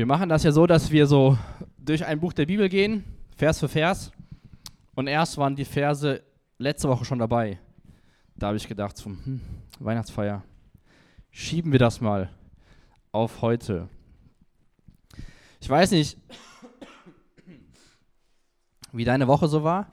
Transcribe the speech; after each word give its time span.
Wir 0.00 0.06
machen 0.06 0.30
das 0.30 0.44
ja 0.44 0.50
so, 0.50 0.66
dass 0.66 0.90
wir 0.90 1.06
so 1.06 1.36
durch 1.76 2.06
ein 2.06 2.20
Buch 2.20 2.32
der 2.32 2.46
Bibel 2.46 2.70
gehen, 2.70 3.04
Vers 3.36 3.60
für 3.60 3.68
Vers. 3.68 4.12
Und 4.94 5.08
erst 5.08 5.36
waren 5.36 5.54
die 5.54 5.66
Verse 5.66 6.22
letzte 6.56 6.88
Woche 6.88 7.04
schon 7.04 7.18
dabei. 7.18 7.58
Da 8.34 8.46
habe 8.46 8.56
ich 8.56 8.66
gedacht, 8.66 8.96
so, 8.96 9.10
hm, 9.10 9.42
Weihnachtsfeier, 9.78 10.42
schieben 11.30 11.70
wir 11.70 11.78
das 11.78 12.00
mal 12.00 12.30
auf 13.12 13.42
heute. 13.42 13.90
Ich 15.60 15.68
weiß 15.68 15.90
nicht, 15.90 16.16
wie 18.92 19.04
deine 19.04 19.28
Woche 19.28 19.48
so 19.48 19.64
war. 19.64 19.92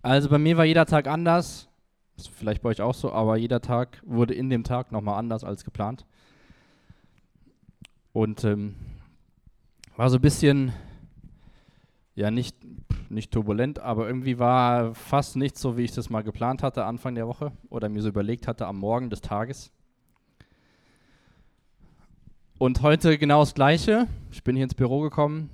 Also 0.00 0.30
bei 0.30 0.38
mir 0.38 0.56
war 0.56 0.64
jeder 0.64 0.86
Tag 0.86 1.06
anders. 1.06 1.68
Ist 2.16 2.30
vielleicht 2.30 2.62
bei 2.62 2.70
euch 2.70 2.80
auch 2.80 2.94
so, 2.94 3.12
aber 3.12 3.36
jeder 3.36 3.60
Tag 3.60 4.00
wurde 4.06 4.32
in 4.32 4.48
dem 4.48 4.64
Tag 4.64 4.92
nochmal 4.92 5.18
anders 5.18 5.44
als 5.44 5.62
geplant. 5.62 6.06
Und 8.14 8.44
ähm, 8.44 8.76
war 10.02 10.10
so 10.10 10.18
ein 10.18 10.20
bisschen, 10.20 10.72
ja, 12.16 12.32
nicht, 12.32 12.56
nicht 13.08 13.30
turbulent, 13.30 13.78
aber 13.78 14.08
irgendwie 14.08 14.36
war 14.36 14.96
fast 14.96 15.36
nicht 15.36 15.56
so, 15.56 15.76
wie 15.76 15.82
ich 15.82 15.92
das 15.92 16.10
mal 16.10 16.24
geplant 16.24 16.64
hatte 16.64 16.84
Anfang 16.84 17.14
der 17.14 17.28
Woche 17.28 17.52
oder 17.70 17.88
mir 17.88 18.02
so 18.02 18.08
überlegt 18.08 18.48
hatte 18.48 18.66
am 18.66 18.78
Morgen 18.78 19.10
des 19.10 19.20
Tages. 19.20 19.70
Und 22.58 22.82
heute 22.82 23.16
genau 23.16 23.42
das 23.42 23.54
Gleiche. 23.54 24.08
Ich 24.32 24.42
bin 24.42 24.56
hier 24.56 24.64
ins 24.64 24.74
Büro 24.74 25.02
gekommen, 25.02 25.50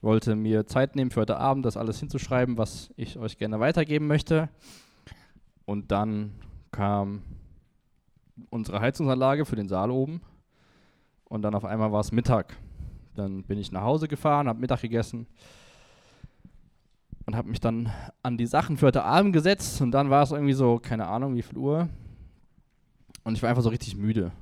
wollte 0.00 0.36
mir 0.36 0.68
Zeit 0.68 0.94
nehmen 0.94 1.10
für 1.10 1.22
heute 1.22 1.38
Abend, 1.38 1.66
das 1.66 1.76
alles 1.76 1.98
hinzuschreiben, 1.98 2.56
was 2.56 2.92
ich 2.94 3.18
euch 3.18 3.36
gerne 3.36 3.58
weitergeben 3.58 4.06
möchte. 4.06 4.48
Und 5.64 5.90
dann 5.90 6.34
kam 6.70 7.24
unsere 8.48 8.78
Heizungsanlage 8.78 9.44
für 9.44 9.56
den 9.56 9.66
Saal 9.66 9.90
oben. 9.90 10.20
Und 11.24 11.42
dann 11.42 11.56
auf 11.56 11.64
einmal 11.64 11.90
war 11.90 11.98
es 11.98 12.12
Mittag. 12.12 12.56
Dann 13.14 13.42
bin 13.42 13.58
ich 13.58 13.72
nach 13.72 13.82
Hause 13.82 14.08
gefahren, 14.08 14.48
habe 14.48 14.60
Mittag 14.60 14.80
gegessen 14.80 15.26
und 17.26 17.36
habe 17.36 17.48
mich 17.48 17.60
dann 17.60 17.90
an 18.22 18.36
die 18.36 18.46
Sachen 18.46 18.76
für 18.76 18.86
heute 18.86 19.04
Abend 19.04 19.32
gesetzt. 19.32 19.80
Und 19.80 19.92
dann 19.92 20.10
war 20.10 20.22
es 20.22 20.32
irgendwie 20.32 20.54
so, 20.54 20.78
keine 20.78 21.06
Ahnung, 21.06 21.34
wie 21.34 21.42
viel 21.42 21.58
Uhr. 21.58 21.88
Und 23.24 23.34
ich 23.34 23.42
war 23.42 23.50
einfach 23.50 23.62
so 23.62 23.68
richtig 23.68 23.96
müde. 23.96 24.32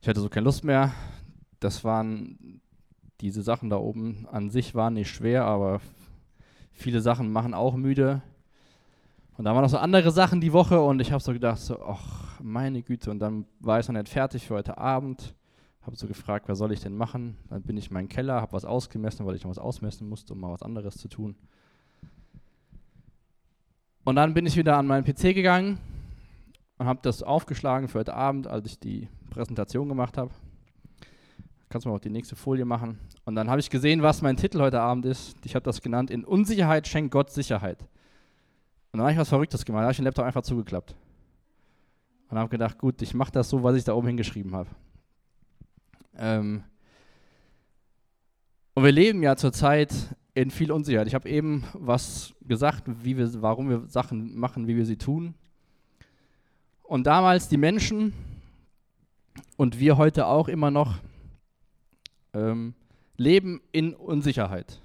Ich 0.00 0.08
hatte 0.08 0.20
so 0.20 0.28
keine 0.28 0.44
Lust 0.44 0.64
mehr. 0.64 0.92
Das 1.60 1.84
waren 1.84 2.60
diese 3.20 3.42
Sachen 3.42 3.70
da 3.70 3.76
oben 3.76 4.26
an 4.30 4.50
sich 4.50 4.74
waren 4.74 4.94
nicht 4.94 5.10
schwer, 5.10 5.44
aber 5.44 5.80
viele 6.72 7.00
Sachen 7.00 7.32
machen 7.32 7.54
auch 7.54 7.74
müde. 7.74 8.20
Und 9.38 9.44
da 9.44 9.54
waren 9.54 9.62
noch 9.62 9.70
so 9.70 9.78
andere 9.78 10.10
Sachen 10.10 10.40
die 10.40 10.52
Woche 10.52 10.80
und 10.80 11.00
ich 11.00 11.12
habe 11.12 11.22
so 11.22 11.32
gedacht, 11.32 11.58
so, 11.58 11.82
ach, 11.82 12.40
meine 12.40 12.82
Güte. 12.82 13.10
Und 13.10 13.18
dann 13.18 13.46
war 13.60 13.80
ich 13.80 13.88
noch 13.88 13.94
nicht 13.94 14.08
fertig 14.08 14.46
für 14.46 14.54
heute 14.54 14.76
Abend. 14.78 15.34
Habe 15.86 15.94
so 15.96 16.08
gefragt, 16.08 16.48
was 16.48 16.58
soll 16.58 16.72
ich 16.72 16.80
denn 16.80 16.96
machen? 16.96 17.36
Dann 17.48 17.62
bin 17.62 17.76
ich 17.76 17.88
in 17.88 17.94
meinen 17.94 18.08
Keller, 18.08 18.40
habe 18.40 18.52
was 18.52 18.64
ausgemessen, 18.64 19.24
weil 19.24 19.36
ich 19.36 19.44
noch 19.44 19.50
was 19.50 19.58
ausmessen 19.58 20.08
musste, 20.08 20.32
um 20.32 20.40
mal 20.40 20.50
was 20.50 20.62
anderes 20.62 20.96
zu 20.96 21.06
tun. 21.06 21.36
Und 24.02 24.16
dann 24.16 24.34
bin 24.34 24.46
ich 24.46 24.56
wieder 24.56 24.76
an 24.76 24.88
meinen 24.88 25.04
PC 25.04 25.32
gegangen 25.32 25.78
und 26.78 26.86
habe 26.86 26.98
das 27.02 27.22
aufgeschlagen 27.22 27.86
für 27.86 28.00
heute 28.00 28.14
Abend, 28.14 28.48
als 28.48 28.66
ich 28.66 28.80
die 28.80 29.08
Präsentation 29.30 29.88
gemacht 29.88 30.18
habe. 30.18 30.32
Kannst 31.68 31.84
du 31.84 31.88
mal 31.88 31.96
auch 31.96 32.00
die 32.00 32.10
nächste 32.10 32.34
Folie 32.34 32.64
machen. 32.64 32.98
Und 33.24 33.36
dann 33.36 33.48
habe 33.48 33.60
ich 33.60 33.70
gesehen, 33.70 34.02
was 34.02 34.22
mein 34.22 34.36
Titel 34.36 34.60
heute 34.60 34.80
Abend 34.80 35.04
ist. 35.04 35.36
Ich 35.44 35.54
habe 35.54 35.64
das 35.64 35.82
genannt, 35.82 36.10
in 36.10 36.24
Unsicherheit 36.24 36.88
schenkt 36.88 37.12
Gott 37.12 37.30
Sicherheit. 37.30 37.80
Und 38.90 38.98
dann 38.98 39.02
habe 39.02 39.12
ich 39.12 39.18
was 39.18 39.28
Verrücktes 39.28 39.64
gemacht. 39.64 39.80
Da 39.80 39.84
habe 39.84 39.92
ich 39.92 39.98
den 39.98 40.04
Laptop 40.04 40.24
einfach 40.24 40.42
zugeklappt. 40.42 40.96
Und 42.28 42.38
habe 42.38 42.48
gedacht, 42.48 42.76
gut, 42.78 43.02
ich 43.02 43.14
mache 43.14 43.30
das 43.30 43.48
so, 43.48 43.62
was 43.62 43.76
ich 43.76 43.84
da 43.84 43.94
oben 43.94 44.08
hingeschrieben 44.08 44.52
habe. 44.54 44.68
Ähm 46.18 46.64
und 48.74 48.84
wir 48.84 48.92
leben 48.92 49.22
ja 49.22 49.36
zurzeit 49.36 49.94
in 50.34 50.50
viel 50.50 50.70
Unsicherheit. 50.70 51.06
Ich 51.06 51.14
habe 51.14 51.28
eben 51.28 51.64
was 51.72 52.34
gesagt, 52.42 52.84
wie 53.02 53.16
wir, 53.16 53.42
warum 53.42 53.70
wir 53.70 53.86
Sachen 53.86 54.36
machen, 54.36 54.66
wie 54.66 54.76
wir 54.76 54.84
sie 54.84 54.98
tun. 54.98 55.34
Und 56.82 57.06
damals 57.06 57.48
die 57.48 57.56
Menschen 57.56 58.12
und 59.56 59.80
wir 59.80 59.96
heute 59.96 60.26
auch 60.26 60.48
immer 60.48 60.70
noch 60.70 60.98
ähm, 62.34 62.74
leben 63.16 63.62
in 63.72 63.94
Unsicherheit. 63.94 64.80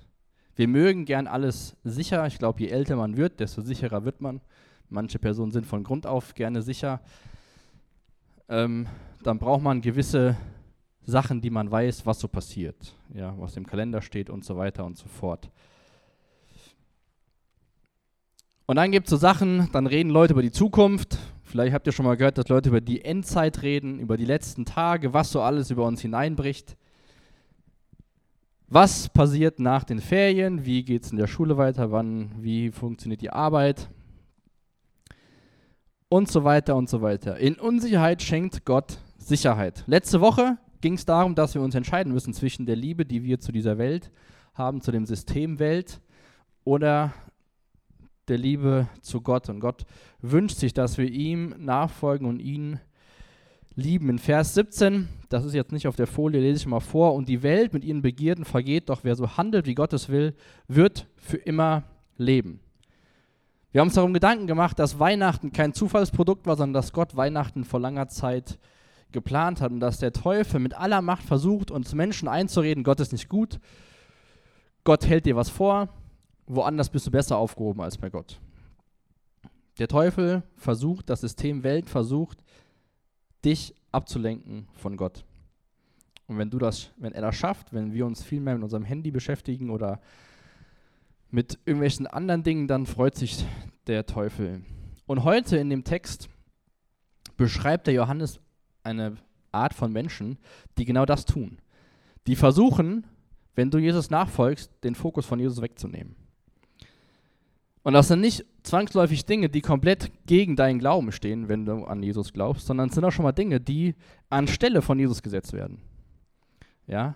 Wir 0.56 0.68
mögen 0.68 1.06
gern 1.06 1.28
alles 1.28 1.76
sicher. 1.84 2.26
Ich 2.28 2.40
glaube, 2.40 2.62
je 2.62 2.70
älter 2.70 2.96
man 2.96 3.18
wird, 3.18 3.40
desto 3.40 3.62
sicherer 3.62 4.06
wird 4.06 4.22
man. 4.22 4.42
Manche 4.90 5.20
Personen 5.20 5.52
sind 5.52 5.66
von 5.66 5.84
Grund 5.84 6.06
auf 6.06 6.34
gerne 6.34 6.62
sicher. 6.62 7.02
Ähm, 8.48 8.88
dann 9.24 9.38
braucht 9.38 9.62
man 9.62 9.82
gewisse 9.82 10.38
Sachen, 11.06 11.42
die 11.42 11.50
man 11.50 11.70
weiß, 11.72 12.06
was 12.06 12.20
so 12.20 12.28
passiert, 12.28 12.96
ja, 13.14 13.34
was 13.38 13.58
im 13.58 13.66
Kalender 13.66 14.02
steht 14.02 14.30
und 14.30 14.46
so 14.46 14.58
weiter 14.58 14.86
und 14.86 14.98
so 14.98 15.08
fort. 15.08 15.50
Und 18.66 18.78
dann 18.78 18.92
gibt 18.92 19.08
es 19.08 19.12
so 19.12 19.18
Sachen, 19.18 19.70
dann 19.74 19.88
reden 19.88 20.10
Leute 20.10 20.34
über 20.34 20.42
die 20.42 20.52
Zukunft. 20.52 21.18
Vielleicht 21.44 21.74
habt 21.74 21.88
ihr 21.88 21.92
schon 21.92 22.06
mal 22.06 22.16
gehört, 22.16 22.38
dass 22.38 22.48
Leute 22.48 22.70
über 22.70 22.80
die 22.80 23.04
Endzeit 23.04 23.64
reden, 23.64 24.00
über 24.00 24.16
die 24.16 24.26
letzten 24.26 24.64
Tage, 24.64 25.14
was 25.14 25.32
so 25.32 25.42
alles 25.42 25.72
über 25.72 25.86
uns 25.86 26.00
hineinbricht. 26.00 26.78
Was 28.68 29.10
passiert 29.10 29.60
nach 29.60 29.84
den 29.84 30.00
Ferien? 30.00 30.66
Wie 30.66 30.84
geht 30.84 31.04
es 31.04 31.12
in 31.12 31.18
der 31.18 31.28
Schule 31.28 31.58
weiter? 31.58 31.92
Wann, 31.92 32.32
wie 32.40 32.72
funktioniert 32.72 33.20
die 33.20 33.30
Arbeit? 33.30 33.90
Und 36.08 36.32
so 36.32 36.46
weiter 36.46 36.78
und 36.78 36.90
so 36.90 37.02
weiter. 37.02 37.38
In 37.38 37.56
Unsicherheit 37.56 38.22
schenkt 38.22 38.64
Gott 38.64 39.00
Sicherheit. 39.18 39.84
Letzte 39.88 40.22
Woche 40.22 40.58
ging 40.82 40.94
es 40.94 41.06
darum, 41.06 41.36
dass 41.36 41.54
wir 41.54 41.62
uns 41.62 41.76
entscheiden 41.76 42.12
müssen 42.12 42.34
zwischen 42.34 42.66
der 42.66 42.76
Liebe, 42.76 43.06
die 43.06 43.24
wir 43.24 43.40
zu 43.40 43.52
dieser 43.52 43.78
Welt 43.78 44.12
haben, 44.54 44.82
zu 44.82 44.92
dem 44.92 45.06
System 45.06 45.60
Welt, 45.60 46.02
oder 46.64 47.14
der 48.28 48.38
Liebe 48.38 48.88
zu 49.02 49.22
Gott. 49.22 49.50
Und 49.50 49.60
Gott 49.60 49.86
wünscht 50.22 50.58
sich, 50.58 50.74
dass 50.74 50.98
wir 50.98 51.10
ihm 51.10 51.56
nachfolgen 51.58 52.28
und 52.28 52.40
ihn 52.40 52.80
lieben. 53.76 54.10
In 54.10 54.20
Vers 54.20 54.54
17, 54.54 55.08
das 55.30 55.46
ist 55.46 55.54
jetzt 55.54 55.72
nicht 55.72 55.88
auf 55.88 55.96
der 55.96 56.08
Folie, 56.08 56.42
lese 56.42 56.58
ich 56.58 56.68
mal 56.68 56.80
vor. 56.80 57.14
Und 57.16 57.30
die 57.30 57.44
Welt 57.44 57.74
mit 57.74 57.84
ihren 57.84 58.02
Begierden 58.02 58.46
vergeht, 58.46 58.90
doch 58.90 59.04
wer 59.04 59.16
so 59.16 59.38
handelt, 59.38 59.66
wie 59.66 59.76
Gott 59.76 59.94
es 59.94 60.10
will, 60.10 60.36
wird 60.68 61.08
für 61.18 61.38
immer 61.38 61.84
leben. 62.18 62.60
Wir 63.72 63.80
haben 63.80 63.88
uns 63.88 63.96
darum 63.96 64.14
Gedanken 64.14 64.48
gemacht, 64.48 64.78
dass 64.80 65.00
Weihnachten 65.00 65.54
kein 65.54 65.74
Zufallsprodukt 65.74 66.46
war, 66.46 66.58
sondern 66.58 66.74
dass 66.74 66.92
Gott 66.92 67.16
Weihnachten 67.16 67.64
vor 67.64 67.80
langer 67.80 68.10
Zeit 68.10 68.60
geplant 69.12 69.62
hat 69.62 69.72
und 69.72 69.80
dass 69.80 70.00
der 70.00 70.14
Teufel 70.14 70.60
mit 70.60 70.74
aller 70.74 71.02
Macht 71.02 71.24
versucht, 71.24 71.72
uns 71.72 71.94
Menschen 71.94 72.28
einzureden, 72.28 72.84
Gott 72.84 73.00
ist 73.00 73.12
nicht 73.12 73.30
gut, 73.30 73.60
Gott 74.84 75.06
hält 75.08 75.26
dir 75.26 75.36
was 75.36 75.50
vor, 75.50 75.90
woanders 76.48 76.90
bist 76.90 77.08
du 77.08 77.12
besser 77.12 77.38
aufgehoben 77.38 77.82
als 77.82 77.98
bei 77.98 78.10
Gott. 78.10 78.40
Der 79.80 79.88
Teufel 79.88 80.44
versucht, 80.56 81.10
das 81.10 81.22
System 81.22 81.64
Welt 81.64 81.90
versucht, 81.90 82.44
dich 83.44 83.74
abzulenken 83.92 84.68
von 84.74 84.98
Gott. 84.98 85.26
Und 86.28 86.38
wenn 86.38 86.50
du 86.50 86.60
das, 86.60 86.92
wenn 86.98 87.14
er 87.14 87.22
das 87.22 87.36
schafft, 87.36 87.74
wenn 87.74 87.94
wir 87.94 88.06
uns 88.06 88.24
viel 88.24 88.40
mehr 88.40 88.56
mit 88.56 88.64
unserem 88.64 88.86
Handy 88.86 89.12
beschäftigen 89.12 89.70
oder 89.70 90.00
mit 91.30 91.60
irgendwelchen 91.66 92.08
anderen 92.08 92.44
Dingen, 92.44 92.68
dann 92.68 92.86
freut 92.86 93.16
sich 93.16 93.46
der 93.88 94.06
Teufel. 94.06 94.64
Und 95.08 95.24
heute 95.24 95.58
in 95.58 95.70
dem 95.70 95.84
Text 95.84 96.30
beschreibt 97.38 97.88
der 97.88 97.94
Johannes 97.94 98.40
eine 98.84 99.18
Art 99.52 99.74
von 99.74 99.92
Menschen, 99.92 100.38
die 100.78 100.86
genau 100.86 101.06
das 101.06 101.26
tun. 101.26 101.58
Die 102.28 102.36
versuchen, 102.36 103.06
wenn 103.56 103.70
du 103.70 103.78
Jesus 103.78 104.10
nachfolgst, 104.10 104.72
den 104.84 104.96
Fokus 104.96 105.26
von 105.26 105.40
Jesus 105.40 105.62
wegzunehmen. 105.62 106.16
Und 107.84 107.94
das 107.94 108.08
sind 108.08 108.22
nicht 108.22 108.46
zwangsläufig 108.64 109.26
Dinge, 109.26 109.50
die 109.50 109.62
komplett 109.62 110.12
gegen 110.28 110.56
deinen 110.56 110.80
Glauben 110.80 111.12
stehen, 111.12 111.48
wenn 111.48 111.66
du 111.66 111.84
an 111.86 112.04
Jesus 112.04 112.32
glaubst, 112.32 112.68
sondern 112.68 112.90
es 112.90 112.96
sind 112.96 113.04
auch 113.04 113.12
schon 113.12 113.24
mal 113.24 113.32
Dinge, 113.32 113.60
die 113.60 113.96
anstelle 114.30 114.82
von 114.82 115.00
Jesus 115.00 115.24
gesetzt 115.24 115.54
werden. 115.54 115.80
Ja, 116.86 117.16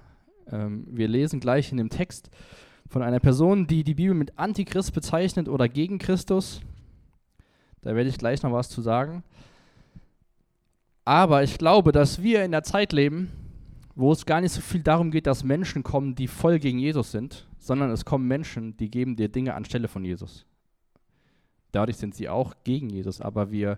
ähm, 0.52 0.88
wir 0.90 1.08
lesen 1.08 1.40
gleich 1.40 1.72
in 1.72 1.78
dem 1.78 1.90
Text 1.90 2.29
von 2.88 3.03
einer 3.03 3.20
Person, 3.20 3.67
die 3.67 3.84
die 3.84 3.96
Bibel 3.96 4.16
mit 4.16 4.38
Antichrist 4.38 4.94
bezeichnet 4.94 5.50
oder 5.50 5.70
gegen 5.70 6.00
Christus. 6.00 6.62
Da 7.82 7.96
werde 7.96 8.09
ich 8.09 8.17
gleich 8.17 8.41
noch 8.41 8.52
was 8.52 8.70
zu 8.70 8.82
sagen. 8.82 9.23
Aber 11.05 11.43
ich 11.43 11.59
glaube, 11.59 11.91
dass 11.91 12.23
wir 12.23 12.43
in 12.43 12.52
der 12.52 12.63
Zeit 12.63 12.91
leben, 12.91 13.31
wo 13.93 14.11
es 14.11 14.25
gar 14.25 14.41
nicht 14.41 14.52
so 14.52 14.61
viel 14.61 14.81
darum 14.81 15.11
geht, 15.11 15.28
dass 15.28 15.43
Menschen 15.43 15.84
kommen, 15.84 16.16
die 16.16 16.28
voll 16.28 16.59
gegen 16.59 16.79
Jesus 16.79 17.11
sind, 17.11 17.47
sondern 17.59 17.91
es 17.91 18.05
kommen 18.05 18.28
Menschen, 18.28 18.75
die 18.78 18.90
geben 18.90 19.16
dir 19.16 19.29
Dinge 19.29 19.53
anstelle 19.53 19.87
von 19.87 20.03
Jesus. 20.03 20.46
Dadurch 21.72 21.97
sind 21.97 22.16
sie 22.16 22.28
auch 22.28 22.55
gegen 22.63 22.90
Jesus. 22.90 23.22
Aber 23.22 23.52
wir, 23.52 23.78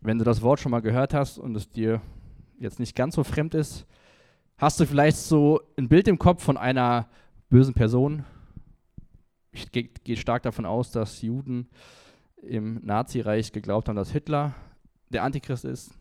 wenn 0.00 0.18
du 0.18 0.24
das 0.24 0.42
Wort 0.42 0.60
schon 0.60 0.72
mal 0.72 0.80
gehört 0.80 1.14
hast 1.14 1.38
und 1.38 1.54
es 1.54 1.70
dir 1.70 2.02
jetzt 2.58 2.80
nicht 2.80 2.96
ganz 2.96 3.14
so 3.14 3.24
fremd 3.24 3.54
ist, 3.54 3.86
hast 4.58 4.80
du 4.80 4.86
vielleicht 4.86 5.18
so 5.18 5.60
ein 5.78 5.88
Bild 5.88 6.08
im 6.08 6.18
Kopf 6.18 6.42
von 6.42 6.56
einer 6.56 7.08
bösen 7.48 7.74
Person. 7.74 8.24
Ich 9.52 9.70
gehe 9.70 9.88
geh 10.04 10.16
stark 10.16 10.42
davon 10.42 10.66
aus, 10.66 10.90
dass 10.90 11.22
Juden 11.22 11.68
im 12.42 12.80
Nazireich 12.84 13.52
geglaubt 13.52 13.88
haben, 13.88 13.96
dass 13.96 14.12
Hitler 14.12 14.54
der 15.08 15.22
Antichrist 15.22 15.64
ist. 15.64 15.99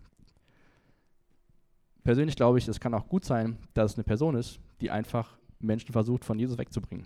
Persönlich 2.09 2.35
glaube 2.35 2.57
ich, 2.57 2.67
es 2.67 2.79
kann 2.79 2.95
auch 2.95 3.07
gut 3.07 3.23
sein, 3.23 3.59
dass 3.75 3.91
es 3.91 3.97
eine 3.99 4.03
Person 4.03 4.35
ist, 4.35 4.59
die 4.81 4.89
einfach 4.89 5.37
Menschen 5.59 5.91
versucht, 5.91 6.25
von 6.25 6.39
Jesus 6.39 6.57
wegzubringen. 6.57 7.05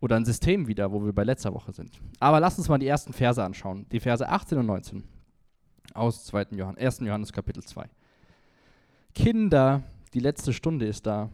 Oder 0.00 0.16
ein 0.16 0.24
System 0.24 0.66
wieder, 0.66 0.90
wo 0.90 1.04
wir 1.04 1.12
bei 1.12 1.22
letzter 1.22 1.52
Woche 1.52 1.70
sind. 1.74 2.00
Aber 2.18 2.40
lasst 2.40 2.56
uns 2.56 2.66
mal 2.70 2.78
die 2.78 2.86
ersten 2.86 3.12
Verse 3.12 3.44
anschauen. 3.44 3.84
Die 3.92 4.00
Verse 4.00 4.26
18 4.26 4.56
und 4.56 4.64
19 4.64 5.04
aus 5.92 6.24
2. 6.24 6.46
Johannes, 6.52 6.82
1. 6.82 7.00
Johannes 7.00 7.30
Kapitel 7.30 7.62
2. 7.62 7.90
Kinder, 9.14 9.82
die 10.14 10.20
letzte 10.20 10.54
Stunde 10.54 10.86
ist 10.86 11.04
da. 11.04 11.28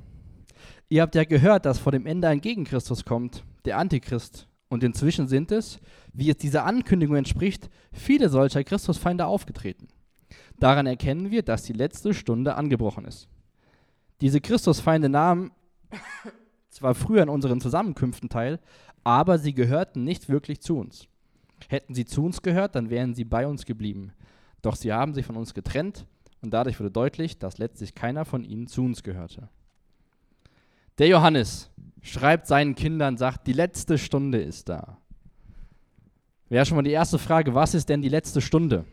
Ihr 0.89 1.03
habt 1.03 1.15
ja 1.15 1.23
gehört, 1.23 1.67
dass 1.67 1.79
vor 1.79 1.93
dem 1.93 2.05
Ende 2.05 2.27
ein 2.27 2.41
Gegenchristus 2.41 3.05
kommt, 3.05 3.45
der 3.65 3.79
Antichrist. 3.79 4.49
Und 4.69 4.83
inzwischen 4.83 5.29
sind 5.29 5.53
es, 5.53 5.79
wie 6.13 6.31
es 6.31 6.37
dieser 6.37 6.65
Ankündigung 6.65 7.15
entspricht, 7.15 7.71
viele 7.93 8.29
solcher 8.29 8.65
Christusfeinde 8.65 9.27
aufgetreten. 9.27 9.87
Daran 10.63 10.87
erkennen 10.87 11.33
wir, 11.33 11.43
dass 11.43 11.65
die 11.65 11.73
letzte 11.73 12.15
Stunde 12.15 12.55
angebrochen 12.55 13.05
ist. 13.05 13.27
Diese 14.21 14.41
Christusfeinde 14.41 15.09
nahmen 15.09 15.51
zwar 16.71 16.95
früher 16.95 17.25
in 17.25 17.29
unseren 17.29 17.61
Zusammenkünften 17.61 18.29
teil, 18.29 18.61
aber 19.03 19.41
sie 19.41 19.55
gehörten 19.55 20.05
nicht 20.05 20.29
wirklich 20.29 20.61
zu 20.61 20.79
uns. 20.79 21.09
Hätten 21.67 21.95
sie 21.95 22.05
zu 22.05 22.25
uns 22.25 22.43
gehört, 22.43 22.77
dann 22.77 22.91
wären 22.91 23.13
sie 23.13 23.25
bei 23.25 23.45
uns 23.45 23.67
geblieben. 23.67 24.13
Doch 24.63 24.77
sie 24.77 24.93
haben 24.93 25.15
sich 25.15 25.27
von 25.27 25.37
uns 25.37 25.53
getrennt 25.53 26.07
und 26.43 26.55
dadurch 26.55 26.79
wurde 26.79 26.93
deutlich, 26.93 27.41
dass 27.41 27.59
letztlich 27.59 27.97
keiner 27.97 28.25
von 28.25 28.45
ihnen 28.45 28.69
zu 28.69 28.85
uns 28.85 29.03
gehörte. 29.03 29.49
Der 30.99 31.09
Johannes 31.09 31.73
schreibt 32.03 32.47
seinen 32.47 32.77
Kindern, 32.77 33.17
sagt, 33.17 33.49
die 33.49 33.53
letzte 33.53 33.99
Stunde 33.99 34.41
ist 34.41 34.69
da. 34.69 34.97
Wäre 36.49 36.65
schon 36.67 36.77
mal 36.77 36.83
die 36.83 36.93
erste 36.93 37.19
Frage, 37.19 37.53
was 37.53 37.75
ist 37.75 37.89
denn 37.89 38.01
die 38.01 38.09
letzte 38.09 38.41
Stunde? 38.41 38.85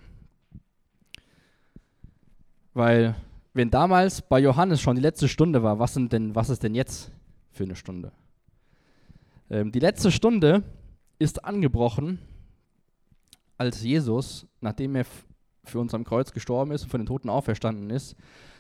Weil, 2.74 3.16
wenn 3.54 3.69
damals 3.69 4.21
bei 4.21 4.39
Johannes 4.39 4.81
schon 4.81 4.95
die 4.95 5.01
letzte 5.01 5.27
Stunde 5.27 5.63
war, 5.63 5.80
was, 5.80 5.94
sind 5.94 6.13
denn, 6.13 6.36
was 6.36 6.50
ist 6.50 6.63
denn 6.63 6.75
jetzt 6.75 7.12
für 7.51 7.63
eine 7.63 7.75
Stunde? 7.75 8.12
Ähm, 9.50 9.71
die 9.71 9.80
letzte 9.80 10.12
Stunde 10.12 10.63
ist 11.18 11.44
angebrochen, 11.44 12.19
als 13.57 13.83
Jesus, 13.83 14.48
nachdem 14.62 14.95
er 14.95 15.06
für 15.66 15.80
uns 15.80 15.94
am 15.94 16.04
Kreuz 16.04 16.31
gestorben 16.31 16.71
ist 16.71 16.83
und 16.83 16.89
von 16.89 17.01
den 17.01 17.07
Toten 17.07 17.30
auferstanden 17.30 17.89
ist. 17.89 18.16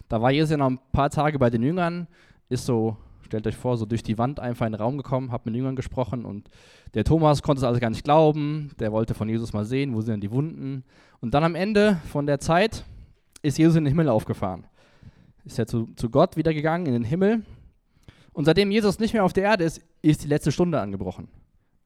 Da 0.09 0.21
war 0.21 0.31
Jesus 0.31 0.51
ja 0.51 0.57
noch 0.57 0.69
ein 0.69 0.79
paar 0.91 1.09
Tage 1.09 1.39
bei 1.39 1.49
den 1.49 1.63
Jüngern, 1.63 2.07
ist 2.49 2.65
so, 2.65 2.97
stellt 3.21 3.47
euch 3.47 3.55
vor, 3.55 3.77
so 3.77 3.85
durch 3.85 4.03
die 4.03 4.17
Wand 4.17 4.39
einfach 4.39 4.65
in 4.65 4.73
den 4.73 4.81
Raum 4.81 4.97
gekommen, 4.97 5.31
hat 5.31 5.45
mit 5.45 5.53
den 5.53 5.59
Jüngern 5.59 5.75
gesprochen 5.75 6.25
und 6.25 6.49
der 6.93 7.03
Thomas 7.03 7.41
konnte 7.41 7.59
es 7.59 7.63
also 7.63 7.79
gar 7.79 7.89
nicht 7.89 8.03
glauben, 8.03 8.71
der 8.79 8.91
wollte 8.91 9.13
von 9.13 9.29
Jesus 9.29 9.53
mal 9.53 9.65
sehen, 9.65 9.93
wo 9.93 10.01
sind 10.01 10.13
denn 10.13 10.21
die 10.21 10.31
Wunden. 10.31 10.83
Und 11.21 11.33
dann 11.33 11.43
am 11.43 11.55
Ende 11.55 12.01
von 12.11 12.25
der 12.25 12.39
Zeit 12.39 12.83
ist 13.41 13.57
Jesus 13.57 13.75
in 13.75 13.85
den 13.85 13.91
Himmel 13.91 14.09
aufgefahren. 14.09 14.65
Ist 15.45 15.59
er 15.59 15.67
zu, 15.67 15.87
zu 15.95 16.09
Gott 16.09 16.37
wieder 16.37 16.53
gegangen 16.53 16.85
in 16.85 16.93
den 16.93 17.03
Himmel. 17.03 17.43
Und 18.33 18.45
seitdem 18.45 18.71
Jesus 18.71 18.99
nicht 18.99 19.13
mehr 19.13 19.23
auf 19.23 19.33
der 19.33 19.43
Erde 19.43 19.63
ist, 19.63 19.81
ist 20.01 20.23
die 20.23 20.27
letzte 20.27 20.51
Stunde 20.51 20.79
angebrochen. 20.79 21.27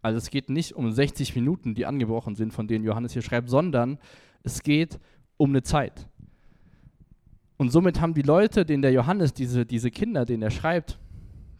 Also 0.01 0.17
es 0.17 0.29
geht 0.29 0.49
nicht 0.49 0.73
um 0.73 0.91
60 0.91 1.35
Minuten, 1.35 1.75
die 1.75 1.85
angebrochen 1.85 2.35
sind, 2.35 2.53
von 2.53 2.67
denen 2.67 2.83
Johannes 2.83 3.13
hier 3.13 3.21
schreibt, 3.21 3.49
sondern 3.49 3.97
es 4.43 4.61
geht 4.61 4.99
um 5.37 5.51
eine 5.51 5.63
Zeit. 5.63 6.07
Und 7.57 7.71
somit 7.71 8.01
haben 8.01 8.13
die 8.13 8.21
Leute, 8.21 8.65
denen 8.65 8.81
der 8.81 8.91
Johannes, 8.91 9.33
diese, 9.33 9.65
diese 9.65 9.91
Kinder, 9.91 10.25
denen 10.25 10.43
er 10.43 10.51
schreibt, 10.51 10.99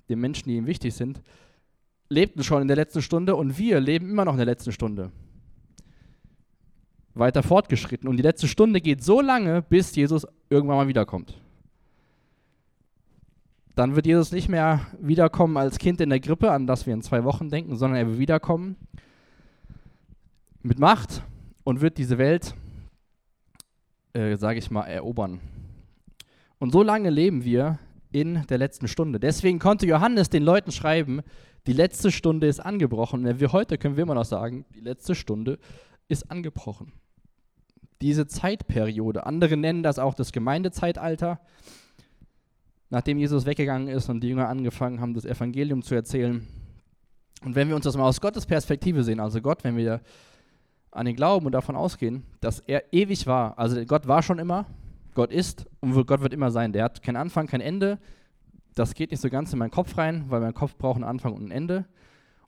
den 0.10 0.19
Menschen, 0.19 0.50
die 0.50 0.57
ihm 0.57 0.66
wichtig 0.66 0.94
sind, 0.94 1.22
lebten 2.10 2.44
schon 2.44 2.62
in 2.62 2.68
der 2.68 2.75
letzten 2.75 3.01
Stunde 3.01 3.36
und 3.36 3.57
wir 3.57 3.80
leben 3.80 4.10
immer 4.10 4.25
noch 4.25 4.34
in 4.34 4.38
der 4.38 4.45
letzten 4.45 4.74
Stunde. 4.74 5.12
Weiter 7.13 7.44
fortgeschritten. 7.44 8.07
Und 8.07 8.18
die 8.18 8.24
letzte 8.24 8.48
Stunde 8.48 8.81
geht 8.81 9.04
so 9.04 9.21
lange, 9.21 9.62
bis 9.62 9.95
Jesus 9.95 10.25
irgendwann 10.50 10.77
mal 10.77 10.88
wiederkommt. 10.88 11.39
Dann 13.75 13.95
wird 13.95 14.06
Jesus 14.06 14.31
nicht 14.31 14.50
mehr 14.50 14.81
wiederkommen 15.00 15.57
als 15.57 15.80
Kind 15.80 16.00
in 16.00 16.10
der 16.10 16.19
Grippe, 16.19 16.51
an 16.51 16.68
das 16.68 16.86
wir 16.86 16.94
in 16.94 17.01
zwei 17.01 17.24
Wochen 17.24 17.50
denken, 17.50 17.75
sondern 17.75 17.98
er 17.98 18.07
wird 18.07 18.19
wiederkommen 18.19 18.75
mit 20.62 20.80
Macht 20.80 21.24
und 21.63 21.81
wird 21.81 21.98
diese 21.98 22.18
Welt 22.18 22.56
äh, 24.13 24.38
sage 24.38 24.59
ich 24.59 24.71
mal, 24.71 24.83
erobern. 24.83 25.39
Und 26.59 26.71
so 26.71 26.83
lange 26.83 27.09
leben 27.09 27.44
wir 27.44 27.80
in 28.12 28.45
der 28.48 28.59
letzten 28.59 28.88
Stunde. 28.88 29.19
Deswegen 29.19 29.59
konnte 29.59 29.88
Johannes 29.88 30.30
den 30.30 30.44
Leuten 30.44 30.71
schreiben, 30.71 31.21
die 31.66 31.74
letzte 31.74 32.12
Stunde 32.12 32.48
ist 32.48 32.59
angebrochen. 32.59 33.25
Und 33.25 33.51
heute 33.51 33.77
können 33.77 33.98
wir 33.98 34.04
immer 34.04 34.16
noch 34.16 34.25
sagen, 34.25 34.66
die 34.75 34.81
letzte 34.81 35.16
Stunde 35.16 35.57
ist 36.07 36.30
angebrochen. 36.30 36.92
Diese 38.03 38.27
Zeitperiode, 38.27 39.25
andere 39.25 39.57
nennen 39.57 39.81
das 39.81 39.97
auch 39.97 40.13
das 40.13 40.31
Gemeindezeitalter, 40.31 41.39
nachdem 42.89 43.17
Jesus 43.17 43.45
weggegangen 43.45 43.88
ist 43.88 44.09
und 44.09 44.19
die 44.19 44.27
Jünger 44.27 44.50
angefangen 44.50 45.00
haben, 45.00 45.13
das 45.13 45.23
Evangelium 45.23 45.81
zu 45.81 45.95
erzählen. 45.95 46.45
Und 47.45 47.55
wenn 47.55 47.69
wir 47.69 47.77
uns 47.77 47.85
das 47.85 47.95
mal 47.95 48.07
aus 48.07 48.19
Gottes 48.19 48.45
Perspektive 48.45 49.03
sehen, 49.03 49.21
also 49.21 49.41
Gott, 49.41 49.63
wenn 49.63 49.77
wir 49.77 50.01
an 50.91 51.05
den 51.05 51.15
Glauben 51.15 51.45
und 51.45 51.53
davon 51.53 51.77
ausgehen, 51.77 52.23
dass 52.41 52.59
er 52.59 52.94
ewig 52.94 53.25
war. 53.25 53.57
Also 53.57 53.83
Gott 53.85 54.06
war 54.06 54.21
schon 54.21 54.38
immer, 54.38 54.65
Gott 55.13 55.31
ist 55.31 55.65
und 55.79 55.94
Gott 56.06 56.19
wird 56.21 56.33
immer 56.33 56.51
sein. 56.51 56.73
Der 56.73 56.83
hat 56.83 57.01
keinen 57.01 57.15
Anfang, 57.15 57.47
kein 57.47 57.61
Ende. 57.61 57.99
Das 58.75 58.95
geht 58.95 59.11
nicht 59.11 59.21
so 59.21 59.29
ganz 59.29 59.53
in 59.53 59.59
meinen 59.59 59.71
Kopf 59.71 59.97
rein, 59.97 60.25
weil 60.27 60.41
mein 60.41 60.53
Kopf 60.53 60.75
braucht 60.77 60.97
einen 60.97 61.06
Anfang 61.06 61.33
und 61.33 61.45
ein 61.45 61.51
Ende. 61.51 61.85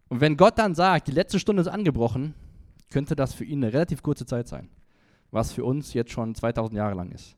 Und 0.09 0.21
wenn 0.21 0.37
Gott 0.37 0.59
dann 0.59 0.75
sagt, 0.75 1.07
die 1.07 1.11
letzte 1.11 1.39
Stunde 1.39 1.61
ist 1.61 1.67
angebrochen, 1.67 2.33
könnte 2.91 3.15
das 3.15 3.33
für 3.33 3.45
ihn 3.45 3.63
eine 3.63 3.73
relativ 3.73 4.03
kurze 4.03 4.25
Zeit 4.25 4.47
sein, 4.47 4.69
was 5.35 5.51
für 5.51 5.63
uns 5.63 5.93
jetzt 5.93 6.11
schon 6.11 6.33
2000 6.33 6.77
Jahre 6.77 6.95
lang 6.95 7.11
ist. 7.11 7.35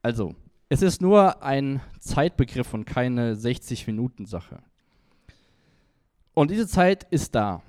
Also, 0.00 0.34
es 0.70 0.80
ist 0.80 1.02
nur 1.02 1.42
ein 1.42 1.80
Zeitbegriff 1.98 2.72
und 2.72 2.84
keine 2.84 3.34
60-Minuten-Sache. 3.34 4.62
Und 6.34 6.50
diese 6.50 6.68
Zeit 6.68 7.04
ist 7.10 7.34
da. 7.34 7.62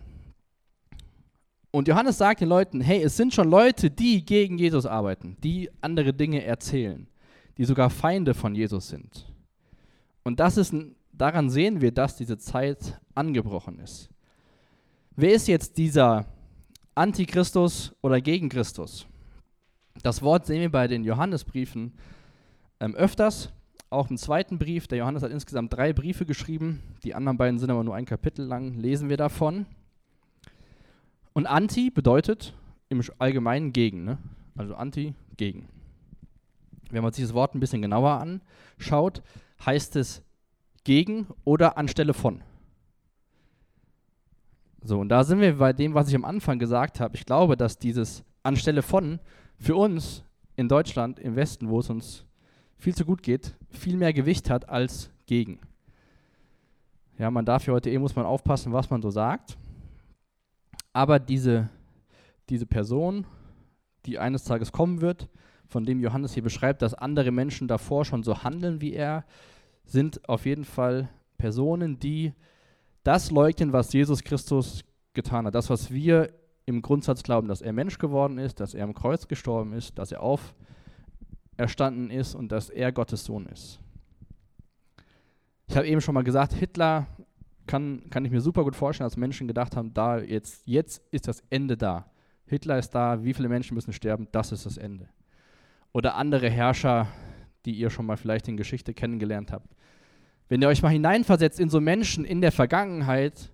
Und 1.72 1.88
Johannes 1.88 2.18
sagt 2.18 2.42
den 2.42 2.50
Leuten, 2.50 2.82
hey, 2.82 3.02
es 3.02 3.18
sind 3.18 3.34
schon 3.34 3.50
Leute, 3.50 3.90
die 3.90 4.26
gegen 4.26 4.58
Jesus 4.58 4.86
arbeiten, 4.86 5.38
die 5.44 5.70
andere 5.82 6.14
Dinge 6.14 6.44
erzählen, 6.44 7.08
die 7.58 7.66
sogar 7.66 7.90
Feinde 7.90 8.34
von 8.34 8.56
Jesus 8.56 8.90
sind. 8.90 9.32
Und 10.24 10.40
das 10.40 10.58
ist, 10.58 10.74
daran 11.12 11.50
sehen 11.50 11.82
wir, 11.82 11.92
dass 11.92 12.16
diese 12.16 12.38
Zeit 12.38 13.00
angebrochen 13.16 13.80
ist. 13.80 14.10
Wer 15.16 15.34
ist 15.34 15.48
jetzt 15.48 15.78
dieser 15.78 16.26
Antichristus 16.96 17.96
oder 18.02 18.22
gegen 18.22 18.50
Christus? 18.50 19.09
Das 20.02 20.22
Wort 20.22 20.46
sehen 20.46 20.62
wir 20.62 20.72
bei 20.72 20.88
den 20.88 21.04
Johannesbriefen 21.04 21.94
ähm, 22.80 22.96
öfters, 22.96 23.52
auch 23.90 24.10
im 24.10 24.18
zweiten 24.18 24.58
Brief. 24.60 24.88
Der 24.88 25.00
Johannes 25.00 25.24
hat 25.24 25.32
insgesamt 25.32 25.74
drei 25.74 25.94
Briefe 25.94 26.26
geschrieben, 26.26 26.82
die 27.04 27.16
anderen 27.16 27.38
beiden 27.38 27.60
sind 27.60 27.70
aber 27.70 27.84
nur 27.84 27.96
ein 27.96 28.06
Kapitel 28.06 28.46
lang, 28.46 28.76
lesen 28.76 29.10
wir 29.10 29.18
davon. 29.18 29.66
Und 31.34 31.46
anti 31.46 31.90
bedeutet 31.90 32.54
im 32.90 33.02
Allgemeinen 33.18 33.74
gegen. 33.74 34.04
Ne? 34.04 34.18
Also 34.56 34.76
anti, 34.76 35.14
gegen. 35.38 35.68
Wenn 36.92 37.04
man 37.04 37.14
sich 37.14 37.24
das 37.24 37.34
Wort 37.34 37.56
ein 37.56 37.60
bisschen 37.60 37.82
genauer 37.82 38.20
anschaut, 38.78 39.22
heißt 39.66 39.96
es 39.96 40.24
gegen 40.84 41.28
oder 41.46 41.78
anstelle 41.78 42.14
von. 42.14 42.42
So, 44.82 45.00
und 45.00 45.10
da 45.10 45.24
sind 45.24 45.42
wir 45.42 45.58
bei 45.58 45.74
dem, 45.74 45.94
was 45.94 46.08
ich 46.08 46.16
am 46.16 46.26
Anfang 46.26 46.58
gesagt 46.58 47.00
habe. 47.00 47.16
Ich 47.16 47.26
glaube, 47.26 47.58
dass 47.58 47.78
dieses 47.78 48.24
anstelle 48.44 48.82
von 48.82 49.20
für 49.60 49.76
uns 49.76 50.24
in 50.56 50.68
Deutschland, 50.68 51.20
im 51.20 51.36
Westen, 51.36 51.70
wo 51.70 51.80
es 51.80 51.90
uns 51.90 52.26
viel 52.78 52.96
zu 52.96 53.06
gut 53.06 53.22
geht, 53.22 53.56
viel 53.70 53.98
mehr 53.98 54.14
Gewicht 54.14 54.50
hat 54.50 54.68
als 54.70 55.12
gegen. 55.26 55.60
Ja, 57.18 57.30
man 57.30 57.46
darf 57.46 57.68
ja 57.68 57.74
heute 57.74 57.90
eh, 57.90 58.00
muss 58.00 58.16
man 58.16 58.26
aufpassen, 58.26 58.72
was 58.72 58.90
man 58.90 59.02
so 59.02 59.10
sagt. 59.12 59.58
Aber 60.94 61.20
diese, 61.20 61.70
diese 62.50 62.66
Person, 62.66 63.26
die 64.06 64.18
eines 64.18 64.46
Tages 64.46 64.72
kommen 64.72 65.02
wird, 65.02 65.28
von 65.68 65.86
dem 65.86 66.00
Johannes 66.00 66.34
hier 66.34 66.44
beschreibt, 66.44 66.82
dass 66.82 66.94
andere 66.94 67.32
Menschen 67.32 67.68
davor 67.68 68.06
schon 68.06 68.24
so 68.24 68.44
handeln 68.44 68.82
wie 68.82 68.94
er, 68.94 69.26
sind 69.86 70.28
auf 70.28 70.46
jeden 70.46 70.66
Fall 70.66 71.10
Personen, 71.38 72.00
die 72.00 72.34
das 73.04 73.32
leugnen, 73.32 73.74
was 73.74 73.94
Jesus 73.94 74.24
Christus 74.24 74.84
getan 75.14 75.46
hat. 75.46 75.56
Das, 75.56 75.70
was 75.70 75.92
wir 75.92 76.32
im 76.70 76.82
Grundsatz 76.82 77.24
glauben, 77.24 77.48
dass 77.48 77.62
er 77.62 77.74
Mensch 77.74 77.98
geworden 77.98 78.38
ist, 78.38 78.60
dass 78.60 78.74
er 78.74 78.84
am 78.84 78.94
Kreuz 78.94 79.28
gestorben 79.28 79.74
ist, 79.74 79.98
dass 79.98 80.12
er 80.12 80.22
auferstanden 80.22 82.12
ist 82.12 82.36
und 82.36 82.52
dass 82.52 82.70
er 82.70 82.92
Gottes 82.92 83.26
Sohn 83.26 83.48
ist. 83.48 83.80
Ich 85.68 85.76
habe 85.76 85.88
eben 85.88 86.02
schon 86.02 86.16
mal 86.16 86.24
gesagt, 86.24 86.54
Hitler 86.54 87.08
kann, 87.68 88.10
kann 88.10 88.26
ich 88.26 88.32
mir 88.32 88.42
super 88.42 88.64
gut 88.64 88.76
vorstellen, 88.76 89.06
dass 89.06 89.18
Menschen 89.18 89.48
gedacht 89.48 89.76
haben, 89.76 89.94
da 89.94 90.20
jetzt, 90.20 90.64
jetzt 90.66 91.04
ist 91.12 91.28
das 91.28 91.44
Ende 91.50 91.78
da. 91.78 92.10
Hitler 92.46 92.80
ist 92.80 92.92
da, 92.92 93.24
wie 93.24 93.34
viele 93.34 93.50
Menschen 93.50 93.76
müssen 93.76 93.94
sterben, 93.94 94.28
das 94.32 94.52
ist 94.52 94.66
das 94.66 94.78
Ende. 94.78 95.10
Oder 95.92 96.16
andere 96.16 96.50
Herrscher, 96.50 97.08
die 97.66 97.74
ihr 97.74 97.90
schon 97.90 98.06
mal 98.06 98.18
vielleicht 98.18 98.48
in 98.48 98.58
Geschichte 98.58 98.94
kennengelernt 98.94 99.52
habt. 99.52 99.76
Wenn 100.48 100.62
ihr 100.62 100.68
euch 100.68 100.82
mal 100.82 100.90
hineinversetzt 100.90 101.60
in 101.60 101.70
so 101.70 101.80
Menschen 101.80 102.26
in 102.26 102.42
der 102.42 102.52
Vergangenheit 102.52 103.52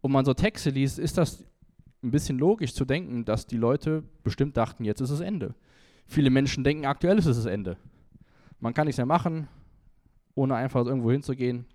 und 0.00 0.12
man 0.12 0.24
so 0.24 0.34
Texte 0.34 0.70
liest, 0.70 1.00
ist 1.00 1.18
das 1.18 1.44
ein 2.02 2.10
bisschen 2.10 2.38
logisch 2.38 2.74
zu 2.74 2.84
denken, 2.84 3.24
dass 3.24 3.46
die 3.46 3.56
Leute 3.56 4.04
bestimmt 4.22 4.56
dachten, 4.56 4.84
jetzt 4.84 5.00
ist 5.00 5.10
das 5.10 5.20
Ende. 5.20 5.54
Viele 6.06 6.30
Menschen 6.30 6.64
denken, 6.64 6.86
aktuell 6.86 7.18
ist 7.18 7.26
es 7.26 7.36
das 7.36 7.46
Ende. 7.46 7.76
Man 8.60 8.74
kann 8.74 8.86
nichts 8.86 8.98
mehr 8.98 9.06
machen, 9.06 9.48
ohne 10.34 10.54
einfach 10.54 10.84
irgendwo 10.86 11.10
hinzugehen. 11.10 11.66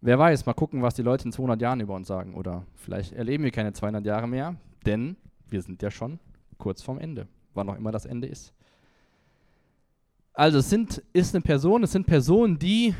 Wer 0.00 0.18
weiß, 0.18 0.46
mal 0.46 0.54
gucken, 0.54 0.82
was 0.82 0.94
die 0.94 1.02
Leute 1.02 1.26
in 1.26 1.32
200 1.32 1.60
Jahren 1.60 1.80
über 1.80 1.94
uns 1.94 2.08
sagen. 2.08 2.34
Oder 2.34 2.66
vielleicht 2.74 3.12
erleben 3.12 3.44
wir 3.44 3.50
keine 3.50 3.72
200 3.72 4.04
Jahre 4.04 4.26
mehr, 4.26 4.56
denn 4.86 5.16
wir 5.48 5.60
sind 5.60 5.82
ja 5.82 5.90
schon 5.90 6.18
kurz 6.56 6.82
vorm 6.82 6.98
Ende, 6.98 7.28
wann 7.54 7.68
auch 7.68 7.76
immer 7.76 7.92
das 7.92 8.06
Ende 8.06 8.26
ist. 8.26 8.54
Also 10.32 10.58
es 10.58 10.70
sind, 10.70 11.02
ist 11.12 11.34
eine 11.34 11.42
Person, 11.42 11.82
es 11.82 11.92
sind 11.92 12.06
Personen, 12.06 12.58
die 12.58 12.94